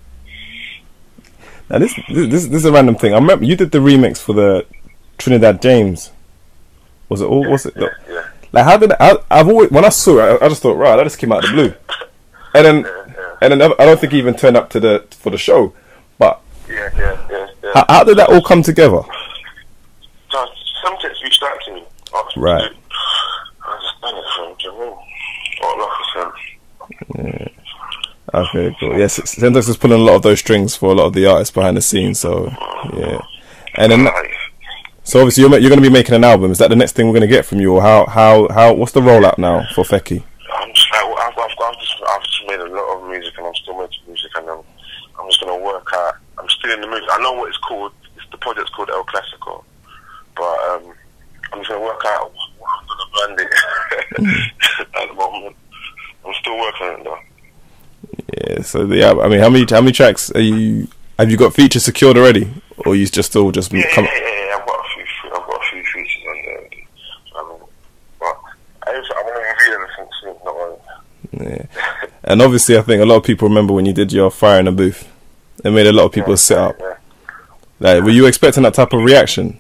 [1.68, 3.12] Now this this this is a random thing.
[3.12, 4.66] I remember you did the remix for the
[5.18, 6.10] Trinidad James.
[7.08, 7.48] Was it all?
[7.48, 7.74] Was it?
[7.76, 10.62] Yeah, yeah, Like how did I, I've always when I saw it, I, I just
[10.62, 11.74] thought, right, that just came out of the blue,
[12.54, 15.06] and then yeah, yeah, and then I don't think he even turned up to the
[15.10, 15.74] for the show.
[16.18, 17.46] But yeah, yeah, yeah.
[17.62, 17.70] yeah.
[17.74, 19.02] how, how did that all come together?
[20.30, 20.46] So
[20.82, 21.84] some reached out to me.
[22.36, 22.70] Right.
[22.70, 22.76] to-
[23.64, 24.98] I just done it from Jerome.
[25.62, 27.52] Or like
[28.34, 28.98] Okay, cool.
[28.98, 31.52] Yes, Sentex is pulling a lot of those strings for a lot of the artists
[31.52, 32.18] behind the scenes.
[32.20, 32.50] So
[32.96, 33.20] yeah,
[33.74, 34.08] and then
[35.04, 36.50] so obviously you're you're going to be making an album.
[36.50, 38.72] Is that the next thing we're going to get from you, or how how how
[38.72, 40.22] what's the rollout now for Fekky?
[40.54, 43.46] I'm just like, I've, I've, I've just, I've just made a lot of music and
[43.46, 44.60] I'm still making music and I'm,
[45.18, 46.14] I'm just gonna work out.
[46.38, 47.02] I'm still in the mood.
[47.10, 47.92] I know what it's called.
[48.16, 49.64] It's the project's called El Clasico,
[50.36, 50.92] but um,
[51.52, 55.56] I'm just gonna work out what I'm gonna brand it at the moment.
[56.26, 57.18] I'm still working on it though.
[58.48, 58.62] Yeah.
[58.62, 60.88] So the, yeah, I mean, how many how many tracks are you?
[61.18, 64.04] Have you got features secured already, or you just still just Yeah, come?
[64.04, 64.56] yeah, yeah, yeah.
[64.58, 66.68] I've got a few, fe- I've got a few features on there.
[67.38, 67.68] Um,
[68.18, 68.36] but
[68.88, 70.34] I, just, I'm gonna reveal everything soon.
[70.44, 70.76] Not worry.
[71.32, 71.66] Yeah.
[72.24, 74.66] And obviously, I think a lot of people remember when you did your fire in
[74.66, 75.08] the booth.
[75.64, 76.76] It made a lot of people sit up.
[76.78, 76.96] Yeah.
[77.80, 79.58] Like, were you expecting that type of reaction?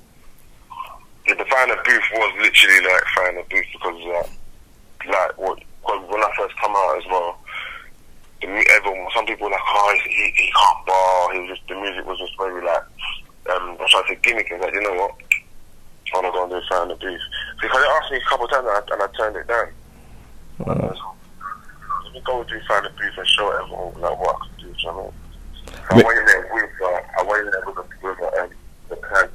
[1.26, 6.30] Yeah, the final booth was literally like final booth because uh, like what when I
[6.36, 7.38] first come out as well,
[8.42, 11.32] everyone some people were like oh he, he, he can't bar.
[11.32, 12.82] He was just the music was just very like
[13.50, 15.14] um I tried to gimmick and like you know what
[16.14, 17.20] I'm not gonna do final booth
[17.60, 19.68] because they asked me a couple of times and I, and I turned it down.
[20.66, 20.94] Uh,
[22.24, 24.72] Go do final booth and show everyone like what I can do.
[24.72, 25.14] Do you know what
[25.90, 26.04] I mean?
[26.04, 28.50] I went in there with uh, I went in there with, a, with a, um,
[28.88, 29.28] the plan.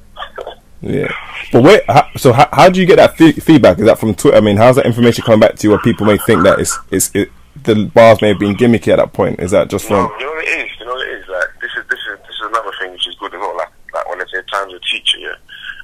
[0.81, 1.13] yeah.
[1.51, 3.79] But wait, how, so how, how do you get that fe- feedback?
[3.79, 4.37] Is that from Twitter?
[4.37, 6.77] I mean, how's that information coming back to you where people may think that it's
[6.91, 7.29] it's it,
[7.63, 9.39] the bars may have been gimmicky at that point?
[9.39, 10.19] Is that just No, from?
[10.19, 10.79] you know what it is.
[10.79, 11.27] You know what it is.
[11.27, 13.57] Like this is this is this is another thing which is good as well.
[13.57, 15.35] Like like when I say times a teacher, yeah,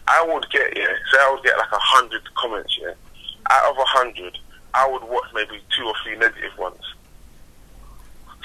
[0.07, 0.85] I would get yeah.
[1.11, 2.93] Say I would get like a hundred comments, yeah.
[3.51, 4.37] Out of a hundred,
[4.73, 6.72] I would watch maybe two or three negative ones.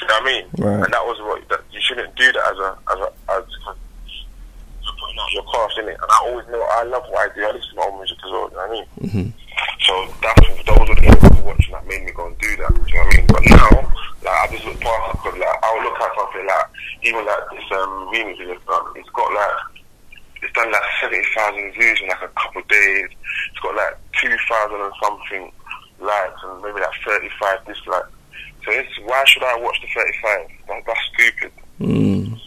[0.09, 0.45] You know what I mean?
[0.57, 0.85] Right.
[0.85, 4.97] And that was what that you shouldn't do that as a as a as you're
[4.97, 6.01] putting out your craft in it.
[6.01, 7.45] And I always know I love what I do.
[7.45, 8.49] I listen to my own music as well.
[8.49, 8.87] You know what I mean?
[9.05, 9.29] Mm-hmm.
[9.85, 9.93] So
[10.25, 12.73] that's those were the things I was watching that made me go and do that.
[12.89, 13.27] You know what I mean?
[13.29, 13.69] But now,
[14.25, 16.69] like I just look past it because like I'll look at something like
[17.05, 18.89] even like this um remix it's done.
[18.97, 19.85] It's got like
[20.41, 23.13] it's done like seventy thousand views in like a couple of days.
[23.53, 25.53] It's got like two thousand and something
[26.01, 28.09] likes and maybe like thirty five dislikes.
[28.69, 30.47] So it's why should I watch the thirty five?
[30.69, 31.51] That, that's stupid.
[31.81, 32.39] Mm.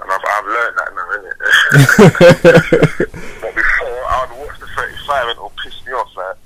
[0.00, 1.34] And I've, I've learned that now, innit?
[3.42, 6.36] but before, I would watch the 35 and it'll piss me off, like,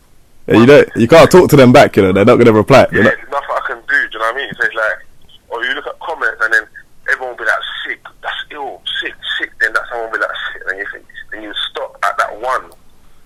[0.46, 0.88] Yeah, you don't.
[0.96, 1.96] You can't talk to them back.
[1.96, 2.86] You know, they're not gonna reply.
[2.90, 4.54] They're yeah, not, there's nothing I can do, do you know what I mean?
[4.54, 5.04] So it's like,
[5.50, 6.66] or you look at comments and then
[7.12, 10.36] everyone will be like, sick, that's ill, sick, sick, then that someone will be like,
[10.54, 12.70] sick, and you think, then you stop at that one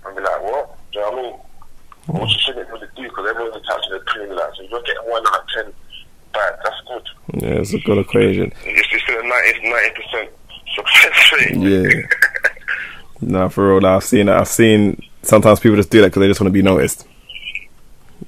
[0.07, 0.77] and be like, what?
[0.91, 1.37] Do you know what I mean?
[2.07, 4.83] What you shouldn't really do because everyone's attached to their opinion, like, so if you're
[4.83, 5.73] getting one out of ten
[6.37, 7.09] bad, that's good.
[7.37, 8.53] Yeah, it's a good equation.
[8.65, 10.29] It's, it's still a 90, 90%
[10.75, 11.57] success rate.
[11.57, 12.07] Yeah.
[13.21, 13.87] No, for real.
[13.87, 14.29] I've seen.
[14.29, 15.03] I've seen.
[15.23, 17.07] Sometimes people just do that because they just want to be noticed.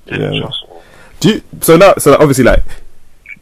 [0.07, 0.51] Yeah.
[1.21, 2.65] Do you, so now, so obviously, like,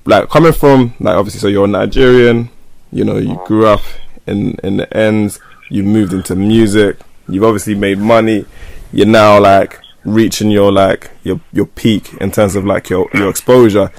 [0.05, 2.51] like coming from, like, obviously, so you're Nigerian.
[2.91, 3.47] You know, you uh-huh.
[3.47, 3.83] grew up
[4.27, 5.39] in in the ends.
[5.71, 6.99] You moved into music.
[7.29, 8.45] You've obviously made money.
[8.93, 13.29] You're now like reaching your like your your peak in terms of like your your
[13.29, 13.91] exposure.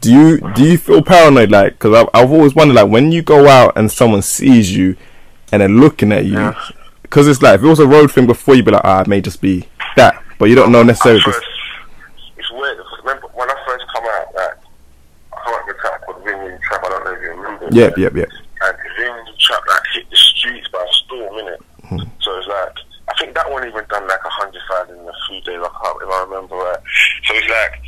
[0.00, 1.50] Do you do you feel paranoid?
[1.50, 4.96] Like, because I've I've always wondered, like, when you go out and someone sees you
[5.52, 6.54] and they're looking at you,
[7.02, 9.08] because it's like if it was a road thing before, you'd be like, ah, it
[9.08, 11.20] may just be that, but you don't know necessarily.
[11.20, 11.44] First,
[12.38, 14.56] it's weird because remember when I first come out, like
[15.32, 16.80] I come out with a track called Ring Trap.
[16.84, 17.68] I don't know if you remember.
[17.70, 18.28] Yep, yep, yep.
[18.62, 21.58] And Ring Trap like hit the streets by storm, innit?
[21.84, 22.08] Hmm.
[22.20, 22.76] So it's like
[23.08, 25.60] I think that one even done like a hundred thousand in a few days.
[25.60, 26.78] I can't if I remember right.
[27.24, 27.82] So it's like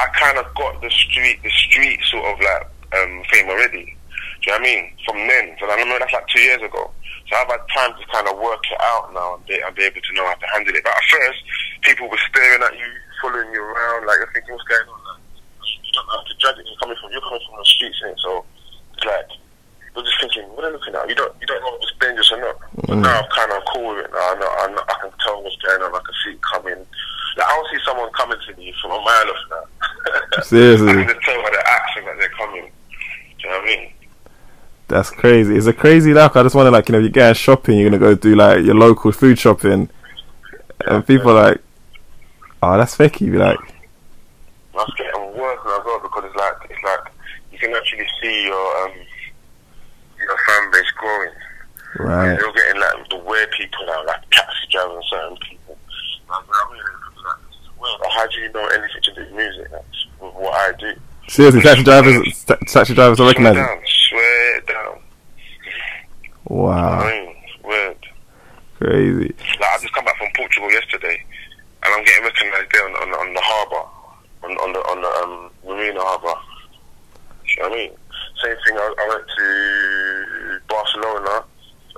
[0.00, 2.64] I kind of got the street, the street sort of like
[2.96, 3.92] um, fame already.
[4.40, 4.84] Do you know what I mean?
[5.04, 6.88] From then, so I remember that's like two years ago.
[7.28, 9.84] So I've had time to kind of work it out now and be, and be
[9.84, 10.80] able to know how to handle it.
[10.80, 11.40] But at first,
[11.84, 12.88] people were staring at you,
[13.20, 15.00] following you around, like you're thinking, what's going on?
[15.04, 15.20] Like,
[15.84, 16.64] you don't how to judge it.
[16.64, 18.18] You're coming from, you're coming from the streets, innit?
[18.24, 18.42] So
[18.96, 19.28] it's like
[19.94, 21.06] you're just thinking, what are they looking at?
[21.12, 22.56] You don't, you don't know if it's dangerous or not.
[22.88, 24.10] But now I'm kind of cool with it.
[24.10, 25.92] Now I know, I, know, I can tell what's going on.
[25.92, 26.80] I can see it coming.
[27.36, 29.64] Like I don't see someone coming to me from a mile off now.
[30.42, 30.88] Seriously.
[30.88, 32.62] I can just tell by the accent that they're coming.
[32.62, 33.92] Do you know what I mean?
[34.88, 35.56] That's crazy.
[35.56, 36.36] It's a crazy life.
[36.36, 38.74] I just wonder, like, you know, you're going shopping, you're gonna go do like your
[38.74, 39.88] local food shopping,
[40.86, 41.60] and people are like,
[42.62, 43.58] "Oh, that's fake." You be like,
[44.74, 47.12] That's getting worse now as well because it's like it's like
[47.52, 48.92] you can actually see your um
[50.18, 51.30] your fan base growing.
[51.98, 55.78] right, You're getting like the weird people now, like taxi drivers and certain people.
[56.28, 57.99] Like, I mean, it's like, it's weird.
[57.99, 59.70] Like, how do you know anything to do with music?
[60.20, 60.92] With what I do.
[61.28, 63.62] seriously, taxi drivers, ta- taxi drivers are recognizing.
[63.62, 64.98] down, swear down.
[66.48, 68.06] Wow, I mean, weird.
[68.78, 69.34] crazy.
[69.60, 71.22] Like I just come back from Portugal yesterday,
[71.84, 73.88] and I'm getting recognised there on, on, on the harbour,
[74.44, 76.38] on, on the on the um, Marina harbour.
[77.46, 77.90] You know what I mean?
[78.42, 78.76] Same thing.
[78.76, 81.44] I, I went to Barcelona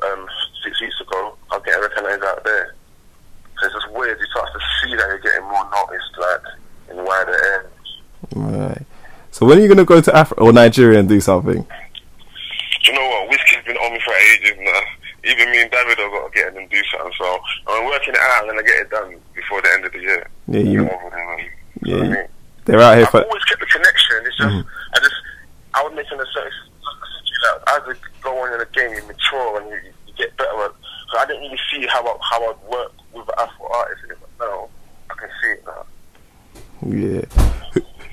[0.05, 0.29] um,
[0.65, 1.37] six weeks ago.
[1.51, 2.75] I'm getting recognised out there.
[3.61, 4.19] So it's just weird.
[4.19, 6.41] You start to see that you're getting more noticed, like
[6.91, 7.71] in wider areas.
[8.35, 8.83] Right.
[9.43, 11.67] So when are you gonna go to Africa or Nigeria and do something?
[11.67, 13.27] Do you know what?
[13.29, 14.81] Wizkid's been on me for ages now.
[15.25, 17.11] Even me and Davido have got to get in and do something.
[17.19, 19.99] So I'm working it out and I get it done before the end of the
[19.99, 20.27] year.
[20.47, 21.39] Yeah, you- Get over there, man.
[21.41, 21.49] Yeah,
[21.83, 22.29] You know what I you- mean?
[22.67, 23.23] They're out here I've for.
[23.25, 24.17] always kept the connection.
[24.27, 24.65] It's just, Mhm.
[24.95, 25.15] I just,
[25.75, 26.65] I would make an assertion.
[26.87, 29.61] Like I said to you, like, as you go on in the game, you mature
[29.61, 30.55] and you, you get better.
[30.67, 30.71] At,
[31.11, 34.47] so I didn't really see how I, how I'd work with an Afro artist, but
[34.47, 34.69] now
[35.11, 35.83] I can see it now.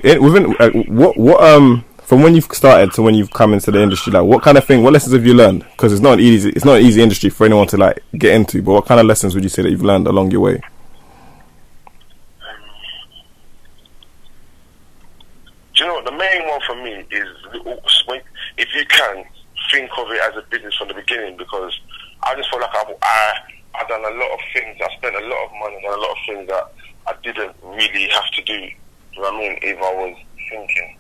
[0.10, 3.70] In, within uh, what what um from when you've started to when you've come into
[3.70, 5.64] the industry, like what kind of thing, what lessons have you learned?
[5.72, 8.34] Because it's not an easy, it's not an easy industry for anyone to like get
[8.34, 8.64] into.
[8.64, 10.60] But what kind of lessons would you say that you've learned along your way?
[15.76, 16.06] Do you know what?
[16.06, 18.22] The main one for me is little- when-
[18.58, 19.24] if you can
[19.72, 21.80] think of it as a business from the beginning, because
[22.24, 23.34] I just feel like I've, I
[23.76, 24.76] I've done a lot of things.
[24.82, 26.74] I spent a lot of money on a lot of things that
[27.08, 28.58] I didn't really have to do.
[28.60, 29.60] Do you know what I mean?
[29.62, 30.18] If I was
[30.50, 30.98] thinking,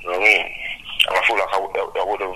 [0.00, 0.46] do you know what I mean?
[1.08, 2.34] And I feel like I would, I would have.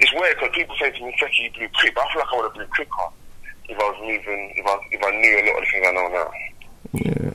[0.00, 2.32] It's weird because people say to me, "Fekky, you blew quick," but I feel like
[2.32, 3.08] I would have blew quicker
[3.68, 4.54] if I was moving.
[4.56, 6.30] If I if I knew a lot of the things I know now.
[6.92, 7.32] Yeah,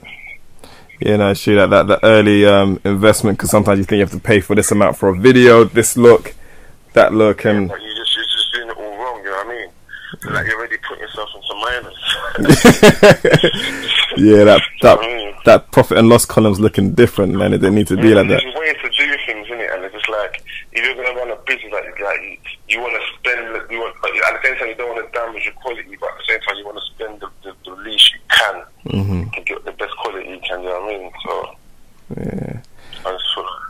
[1.00, 4.12] You know, shoot that that the early um, investment because sometimes you think you have
[4.12, 6.36] to pay for this amount for a video, this look,
[6.94, 9.18] that look, and But you just you're just doing it all wrong.
[9.20, 9.70] You know what I mean?
[10.34, 11.98] Like you're already putting yourself into minus.
[14.18, 15.00] yeah, that that
[15.46, 17.54] that profit and loss column's looking different, man.
[17.54, 18.42] It didn't need to be like that.
[18.42, 19.74] There's ways to do things, innit?
[19.74, 22.40] And it's just like if you're gonna run a business like like
[22.76, 25.12] you, want to spend, you want but at the same time you don't want to
[25.16, 27.76] damage your quality, but at the same time you want to spend the, the, the
[27.88, 28.56] least you can
[28.92, 30.60] hmm to get the best quality you can.
[30.62, 31.12] You know what I mean?
[31.24, 31.32] So
[32.20, 32.54] Yeah.
[33.06, 33.66] I just feel like,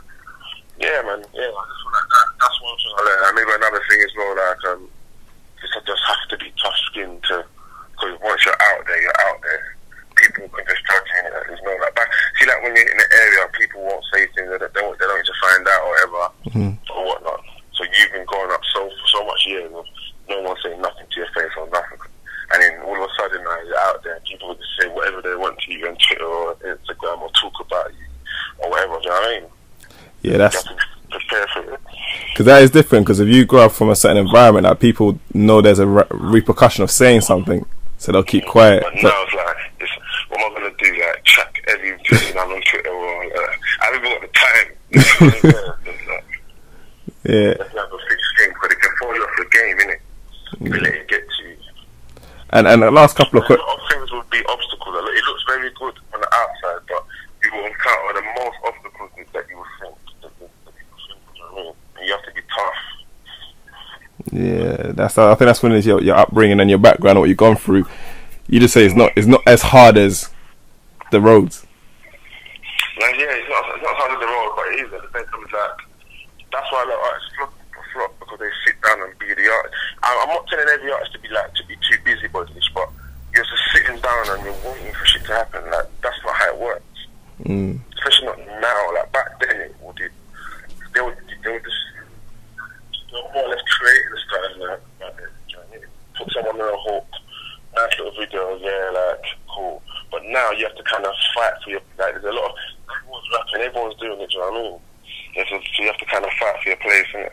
[0.82, 2.26] yeah, man, yeah, I just feel like that.
[2.40, 3.22] That's one thing I learned.
[3.26, 4.82] And maybe another thing as well, like um,
[5.60, 7.36] just just have to be tough skinned to,
[7.96, 9.64] because once you're out there, you're out there.
[10.16, 11.28] People can just judge you.
[11.28, 12.08] There's no like back.
[12.40, 15.04] See, like when you're in the area, people won't say things that they don't, they
[15.04, 16.22] don't need to find out or whatever
[16.56, 16.72] Mhm.
[16.92, 17.40] or whatnot.
[17.76, 19.84] So you've been growing up so for so much years, with
[20.28, 22.00] no one saying nothing to your face or nothing.
[22.52, 25.20] And then all of a sudden now you're out there, people will just say whatever
[25.20, 28.06] they want to you on Twitter or Instagram or talk about you
[28.64, 28.96] or whatever.
[28.96, 29.50] Do you know what I mean?
[30.26, 30.76] Yeah, that's have
[31.10, 31.80] prepare for it.
[32.30, 33.06] because that is different.
[33.06, 36.04] Because if you grow up from a certain environment, like people know there's a re-
[36.10, 37.64] repercussion of saying something,
[37.98, 38.82] so they'll keep quiet.
[38.82, 39.92] But But now it's like, it's,
[40.28, 40.90] what am I going to do?
[41.00, 43.28] Like, track every person I'm on Twitter or, uh,
[43.82, 45.72] I haven't even got the time.
[47.28, 47.98] Yeah, to have a
[48.34, 50.00] skin because it can throw you off the game, innit?
[50.60, 51.56] If let it get to you.
[52.50, 53.58] and and the last couple of quick.
[53.90, 54.94] things would be obstacles.
[54.94, 57.04] It looks very good on the outside, but
[57.42, 59.94] you will encounter the most obstacles that- that you would think.
[60.22, 61.74] That, that, that you would think you know what I mean?
[61.98, 62.80] And you have to be tough.
[64.36, 67.28] Yeah, that's I think that's when it's your, your upbringing and your background, and what
[67.30, 67.86] you've gone through.
[68.48, 70.28] You just say it's not it's not as hard as
[71.10, 71.64] the roads.
[73.00, 75.18] Like, yeah, it's not, it's not hard as the road, but it is at the
[75.18, 75.42] same time.
[75.44, 75.76] It's like
[76.52, 77.52] that's why I like artists flop,
[77.94, 79.74] flop because they sit down and be the artist.
[80.02, 82.90] I'm not telling every artist to be like to be too busy bodies, but
[83.32, 85.64] you're just sitting down and you're waiting for shit to happen.
[85.70, 86.98] Like that's not how it works.
[87.40, 87.80] Mm.
[87.96, 88.94] Especially not now.
[89.00, 91.80] Like back then, it would they would they would just
[93.12, 95.76] they were more or less creating the style like, like this, do you know what
[95.76, 95.88] I mean?
[96.16, 97.06] Put someone on a hook,
[97.76, 99.82] nice little video, yeah, like cool.
[100.10, 102.14] But now you have to kind of fight for your like.
[102.14, 102.56] There's a lot of
[102.96, 104.30] everyone's rapping, everyone's doing it.
[104.30, 104.80] Do you know what I mean?
[105.36, 107.30] Yeah, so, so you have to kind of fight for your place, innit?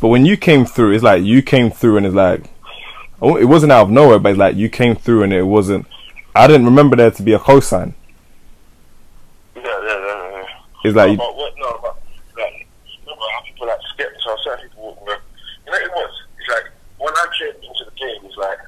[0.00, 2.50] But when you came through, it's like you came through and it's like
[3.20, 5.86] oh, it wasn't out of nowhere, but it's like you came through and it wasn't.
[6.34, 7.94] I didn't remember there to be a cosign.
[9.54, 10.44] Yeah, yeah, yeah, yeah.
[10.84, 11.96] It's like but what, no, but
[12.36, 12.66] like,
[13.04, 15.18] remember how people like skeptics or certain people were,
[15.66, 16.10] you know, it was.
[16.38, 17.54] It's like when I came
[18.14, 18.58] into the like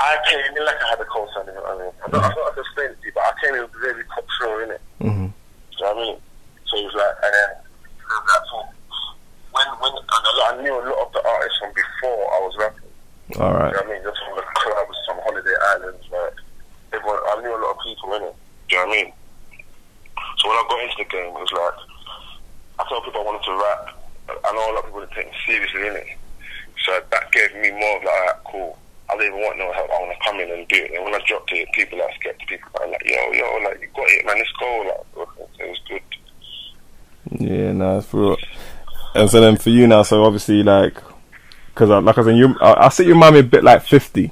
[0.00, 1.46] I came in like I had a cosign.
[1.46, 1.92] You know what I mean?
[2.04, 2.64] I don't, I don't to
[3.06, 4.80] it but I came in very cocksure in it.
[5.00, 5.30] Mhm.
[5.30, 6.16] Do you know what I mean?
[6.66, 7.50] So it was like, and then
[8.26, 8.74] that's all.
[9.52, 12.38] When when and a lot, I knew a lot of the artists from before I
[12.42, 12.90] was rapping.
[13.38, 13.70] all right.
[13.70, 14.02] You know what I mean?
[14.02, 16.34] Just from the clubs, some holiday islands, like
[16.92, 17.20] everyone.
[17.30, 18.34] I knew a lot of people in it.
[18.68, 19.12] Do you know what I mean?
[20.40, 21.78] So when I got into the game, it was like
[22.80, 23.82] I told people I wanted to rap.
[24.32, 26.08] I know a lot of people didn't take me seriously in it.
[26.84, 28.78] So that gave me more of like, alright, cool.
[29.10, 29.90] I don't even want no help.
[29.90, 30.92] I want to come in and do it.
[30.92, 32.48] And when I dropped it, people like skeptic.
[32.48, 34.38] People are like, yo, yo, like you got it, man.
[34.38, 35.04] Let's go.
[35.16, 35.28] Like
[35.60, 36.02] it was good.
[37.40, 38.36] Yeah, no, it's for real.
[39.14, 40.96] And so then for you now, so obviously like,
[41.68, 43.82] because I, like I said, you, I, I see you remind me a bit like
[43.82, 44.22] fifty.
[44.22, 44.30] You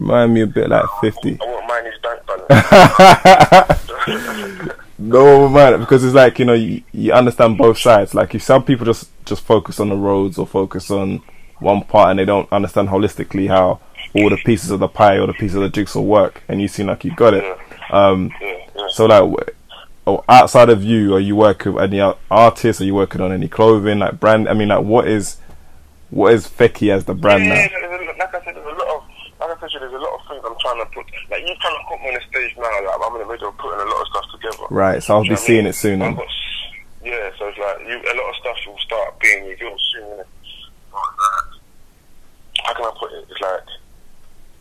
[0.00, 1.38] Remind me a bit like fifty.
[1.40, 2.20] I won't mind his bank
[4.08, 4.72] balance.
[5.02, 8.14] No man, because it's like you know you, you understand both sides.
[8.14, 11.22] Like if some people just just focus on the roads or focus on
[11.58, 13.80] one part and they don't understand holistically how
[14.14, 16.68] all the pieces of the pie or the pieces of the jigsaw work, and you
[16.68, 17.44] seem like you got it.
[17.90, 18.86] Um, yeah, yeah.
[18.90, 19.56] so like,
[20.28, 22.80] outside of you, are you working with any artists?
[22.80, 24.48] Are you working on any clothing like brand?
[24.48, 25.38] I mean, like what is
[26.10, 27.78] what is Fekky as the brand yeah, now?
[27.78, 28.71] a- like I said, there's a
[29.62, 30.88] lot of, like I said, to you, there's a lot of things I'm trying to
[30.90, 31.06] put.
[31.30, 32.66] Like you kind of put me on the stage now.
[32.66, 34.66] Like I'm in the middle of putting a lot of stuff together.
[34.70, 35.02] Right.
[35.02, 35.74] So I'll be what I seeing mean?
[35.74, 35.98] it soon.
[36.00, 36.14] Then.
[36.14, 36.26] got
[37.02, 40.18] yeah, so it's like you, a lot of stuff will start being revealed soon.
[40.18, 40.26] Like.
[42.62, 43.26] How can I put it?
[43.26, 43.66] It's like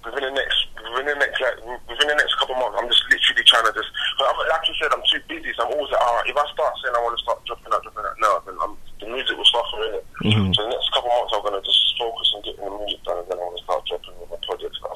[0.01, 0.57] within the next,
[0.97, 3.73] within the next, like within the next couple of months, I'm just literally trying to
[3.77, 3.91] just.
[4.17, 5.53] But I'm, like you said, I'm too busy.
[5.53, 6.25] So I'm always like, alright.
[6.25, 8.73] If I start saying I want to start dropping out, dropping out now, then I'm,
[8.97, 10.05] the music will suffer in it.
[10.25, 10.49] Mhm.
[10.55, 13.21] So the next couple of months, I'm gonna just focus on getting the music done,
[13.21, 14.90] and then I'm gonna start dropping with my projects got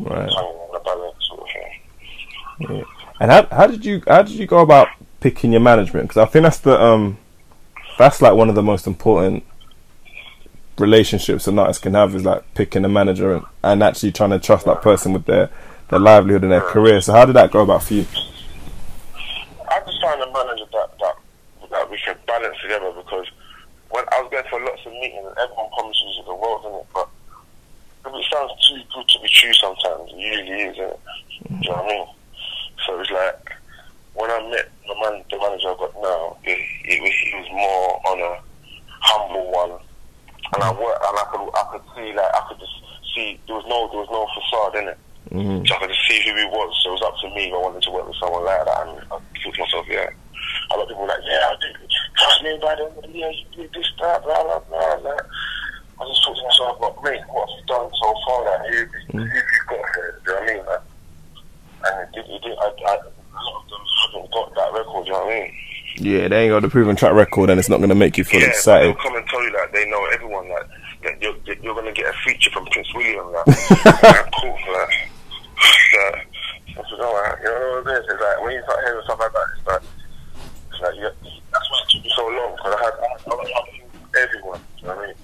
[0.00, 0.28] Right.
[0.28, 2.70] hanging on the balance, sort of.
[2.70, 2.82] Yeah.
[3.20, 4.88] And how how did you how did you go about
[5.20, 6.08] picking your management?
[6.08, 7.18] Because I think that's the um
[7.98, 9.44] that's like one of the most important
[10.78, 14.38] relationships an artist can have is like picking a manager and, and actually trying to
[14.38, 15.50] trust that person with their
[15.88, 17.00] their livelihood and their career.
[17.00, 18.06] So how did that go about for you?
[19.70, 21.16] I just find a manager that, that
[21.70, 23.26] that we can balance together because
[23.90, 26.86] when I was going for lots of meetings and everyone promises you the world, innit?
[26.94, 27.08] But
[28.14, 30.10] it's sounds too good to be true sometimes.
[30.12, 31.00] It usually is, isn't it?
[31.48, 32.06] Do you know what I mean?
[32.86, 33.52] So it's like
[34.14, 37.48] when I met the man, the manager I got now, it, it, was- he was
[37.52, 38.32] more on a
[39.00, 39.72] humble one,
[40.54, 42.76] and I worked, and I could, I could see like I could just
[43.14, 44.98] see there was no, there was no facade in it.
[45.30, 45.68] Mhm.
[45.68, 46.72] So I could just see who he was.
[46.82, 48.86] So it was up to me if I wanted to work with someone like that,
[48.88, 49.22] and I thought
[49.54, 50.08] to myself, yeah.
[50.70, 51.68] A lot of people were like, yeah, I do.
[52.16, 54.94] Trust me, by the end of the year, you do this, that, blah, blah, blah.
[55.10, 55.20] Like,
[56.00, 58.44] I just thought to myself, but mate, what have you done so far?
[58.44, 58.78] Like, who,
[59.12, 60.20] who have you got here?
[60.24, 60.66] Do you know what I mean?
[60.66, 60.84] Like,
[61.84, 65.04] and it did, it did, I, I, a lot of them haven't got that record.
[65.04, 65.54] Do you know what I mean?
[65.98, 68.24] Yeah, they ain't got the proven track record, and it's not going to make you
[68.24, 68.94] feel yeah, excited.
[68.94, 70.68] they'll come and tell you that they know everyone that,
[71.02, 73.32] that you're, you're going to get a feature from Prince William.
[73.32, 73.46] Like,
[74.02, 75.10] like cool, like,
[75.58, 76.26] like,
[76.78, 78.06] I said, all right, you know what it is?
[78.08, 79.82] It's like when you start hearing stuff like that, it's like,
[80.70, 81.10] it's like you,
[81.50, 84.60] that's why it took me so long because I had, I I I everyone.
[84.60, 85.16] Do you know what I mean?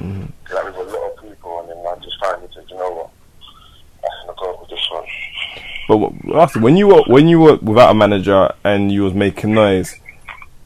[0.00, 0.54] Mm-hmm.
[0.54, 3.10] Like with a lot of people, and then I just finally said, you know what?
[4.02, 5.06] I'm gonna go with this one.
[5.88, 9.52] But after when you were when you were without a manager and you was making
[9.54, 9.96] noise,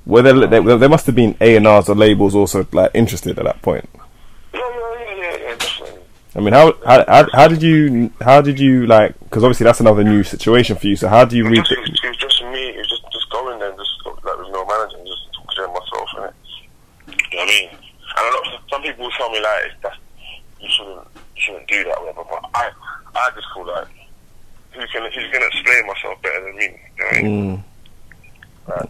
[0.06, 3.38] were there there, there must have been A and R's or labels also like interested
[3.38, 3.88] at that point.
[4.52, 6.00] Yeah, yeah, yeah, yeah, yeah, definitely.
[6.36, 9.18] I mean, how how how, did you how did you like?
[9.20, 10.96] Because obviously that's another new situation for you.
[10.96, 11.64] So how do you It read?
[11.64, 12.68] just, The, it was just me.
[12.70, 15.56] It was just just going there, and just like with no manager, and just talking
[15.56, 16.08] to myself.
[16.18, 16.34] Innit?
[17.32, 17.68] You know what I mean?
[17.70, 19.94] And a lot of, some people will tell me like
[20.60, 21.06] you shouldn't
[21.36, 22.24] you shouldn't do that, whatever.
[22.28, 22.70] But I
[23.14, 23.86] I just feel like
[24.72, 26.64] who can who's gonna explain myself better than me?
[26.98, 27.56] You know I mean?
[27.56, 27.62] mm,
[28.68, 28.88] Like,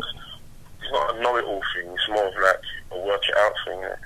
[0.80, 1.92] it's not a know-it-all thing.
[1.92, 2.60] It's more of like
[2.92, 3.78] a work it out thing.
[3.78, 3.98] innit?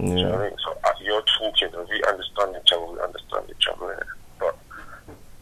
[0.00, 0.58] You know yeah, what I mean?
[0.64, 2.86] So uh, you're talking, and we understand each other.
[2.90, 3.86] We understand each other.
[3.94, 4.10] innit?
[4.40, 4.58] But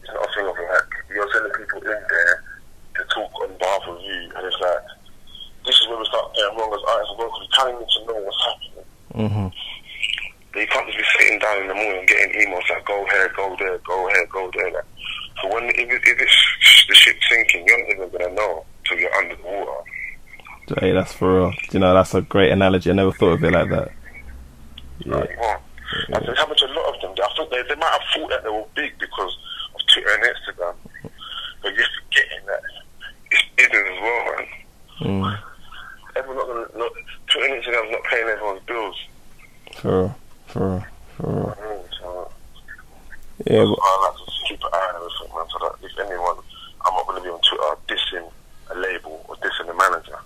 [0.03, 2.43] it's not a thing of like you're sending people in there
[2.97, 4.85] to talk on behalf of you, and it's like
[5.65, 7.29] this is where we start getting wrong as artists as well.
[7.29, 8.78] Because we kind of need to know what's happening.
[9.27, 9.47] Hmm
[10.53, 13.31] But you can't just be sitting down in the morning getting emails like go here,
[13.35, 14.71] go there, go here, go there.
[14.71, 14.85] Like,
[15.41, 18.97] so when if, it, if it's the ship sinking, you're not even gonna know till
[18.97, 20.79] you're under the water.
[20.79, 21.53] hey, that's for real.
[21.71, 22.89] You know, that's a great analogy.
[22.89, 23.89] I never thought of it like that.
[24.99, 25.57] Yeah, Like, know?
[26.13, 27.11] And it happened to a lot of them.
[27.23, 29.37] I think they, they might have thought that they were big because
[29.75, 30.75] of Twitter and Instagram,
[31.61, 32.61] but you're forgetting that
[33.31, 34.47] it's business as well, man.
[35.01, 35.39] mm,
[36.15, 36.91] Everyone's not gonna not,
[37.43, 38.95] And Instagram's not paying everyone's bills.
[39.73, 40.15] for
[40.47, 40.87] for
[41.17, 41.57] for.
[41.99, 42.31] So
[43.45, 45.45] Yeah, but, I like to keep an eye on everything, man.
[45.49, 46.37] So that if anyone,
[46.85, 48.31] I'm not gonna be on Twitter dissing
[48.71, 50.19] a label or dissing a manager.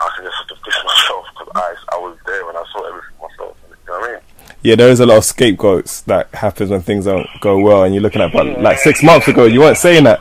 [0.00, 2.88] I can just have to diss myself because I I was there when I saw
[2.88, 3.56] everything myself.
[3.68, 4.20] You know what I mean?
[4.62, 7.94] yeah, there is a lot of scapegoats that happens when things don't go well, and
[7.94, 8.32] you're looking at.
[8.32, 10.20] But like six months ago, you weren't saying that,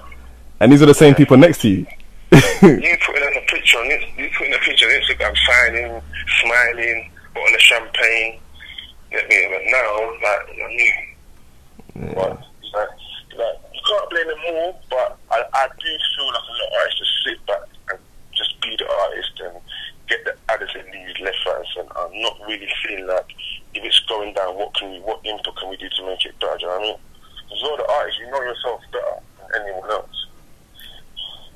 [0.60, 1.88] and these are the same people next to you.
[2.62, 6.02] You putting in a picture on you putting a picture on Instagram, signing,
[6.41, 8.39] smiling, bottle of champagne.
[9.11, 9.47] Get me?
[9.49, 11.15] But now, like, I
[12.15, 12.89] but, it's like,
[13.38, 16.73] like, you can't blame them all, but I, I do feel like a lot of
[16.81, 17.61] artists just sit back
[17.91, 17.99] and
[18.33, 19.55] just be the artist and
[20.07, 21.89] get the Addison Lee's left, right, and.
[21.95, 23.25] I'm not really feeling like
[23.73, 26.39] if it's going down, what can we, what input can we do to make it
[26.39, 26.57] better?
[26.57, 26.97] Do you know what I mean?
[27.43, 30.24] Because you're the artist, you know yourself better than anyone else.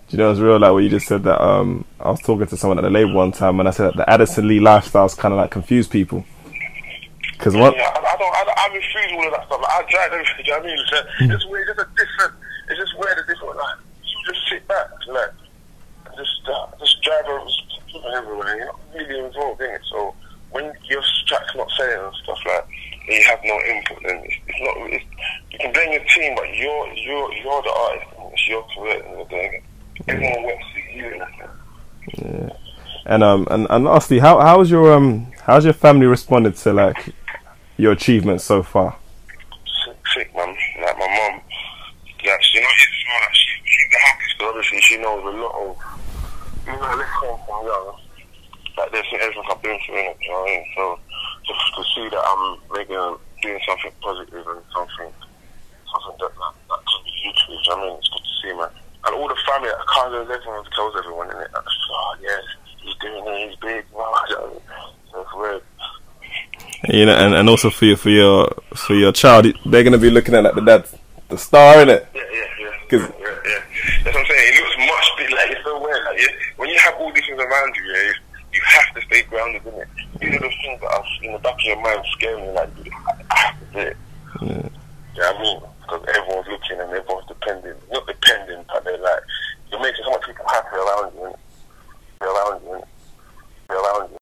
[0.09, 0.57] Do you know it's real?
[0.57, 3.13] Like what you just said that um, I was talking to someone at the label
[3.13, 6.25] one time, and I said that the Addison Lee lifestyles kind of like confuse people.
[7.33, 7.75] Because what?
[7.75, 8.33] Yeah, I, I don't.
[8.33, 9.61] I, I refuse all of that stuff.
[9.61, 10.35] Like, I drive everything.
[10.45, 10.79] You know what I mean?
[10.79, 11.69] It's, a, it's weird.
[11.69, 12.33] It's a different.
[12.69, 13.17] It's just weird.
[13.19, 13.55] It's different.
[13.55, 15.33] Like you just sit back, like
[16.17, 17.25] just uh, just drive
[18.17, 18.57] everywhere.
[18.57, 19.81] You're not really involved in it.
[19.91, 20.15] So
[20.49, 22.65] when your track's not saying and stuff like,
[23.07, 24.89] you have no input, then it's, it's not.
[24.89, 25.05] It's,
[25.51, 28.07] you can blame your team, but you're you're you're the artist.
[28.17, 29.63] And it's your career, and you're doing it.
[30.07, 31.21] Everyone works for you.
[32.17, 32.49] Yeah.
[33.09, 37.13] And um and, and lastly, how how's your um how's your family responded to like
[37.75, 38.95] your achievements so far?
[39.85, 40.55] sick, sick, man.
[40.81, 41.41] Like my mum,
[42.25, 45.33] like she knows it's well, like she, she's the happiest because obviously she knows a
[45.37, 45.77] lot of,
[46.65, 47.97] you know, let's say from young,
[48.77, 50.65] like there's everything I've been through, innit, you know what I mean?
[50.75, 50.99] So
[51.47, 52.43] just to see that I'm
[52.73, 55.11] making, doing something positive and something,
[55.89, 57.97] something that, that, that can be huge for you, do you know what I mean?
[57.97, 58.71] It's good to see, man.
[58.99, 61.51] And all the family, I can't go everyone tells everyone, innit?
[61.53, 62.43] Like, oh, yes,
[62.83, 64.63] he's doing it, he's big, wow, you know what I mean?
[65.11, 65.63] So it's weird.
[66.99, 70.09] You know, and, and also for your for your for your child, they're gonna be
[70.09, 70.85] looking at like the dad,
[71.29, 72.08] the star in it.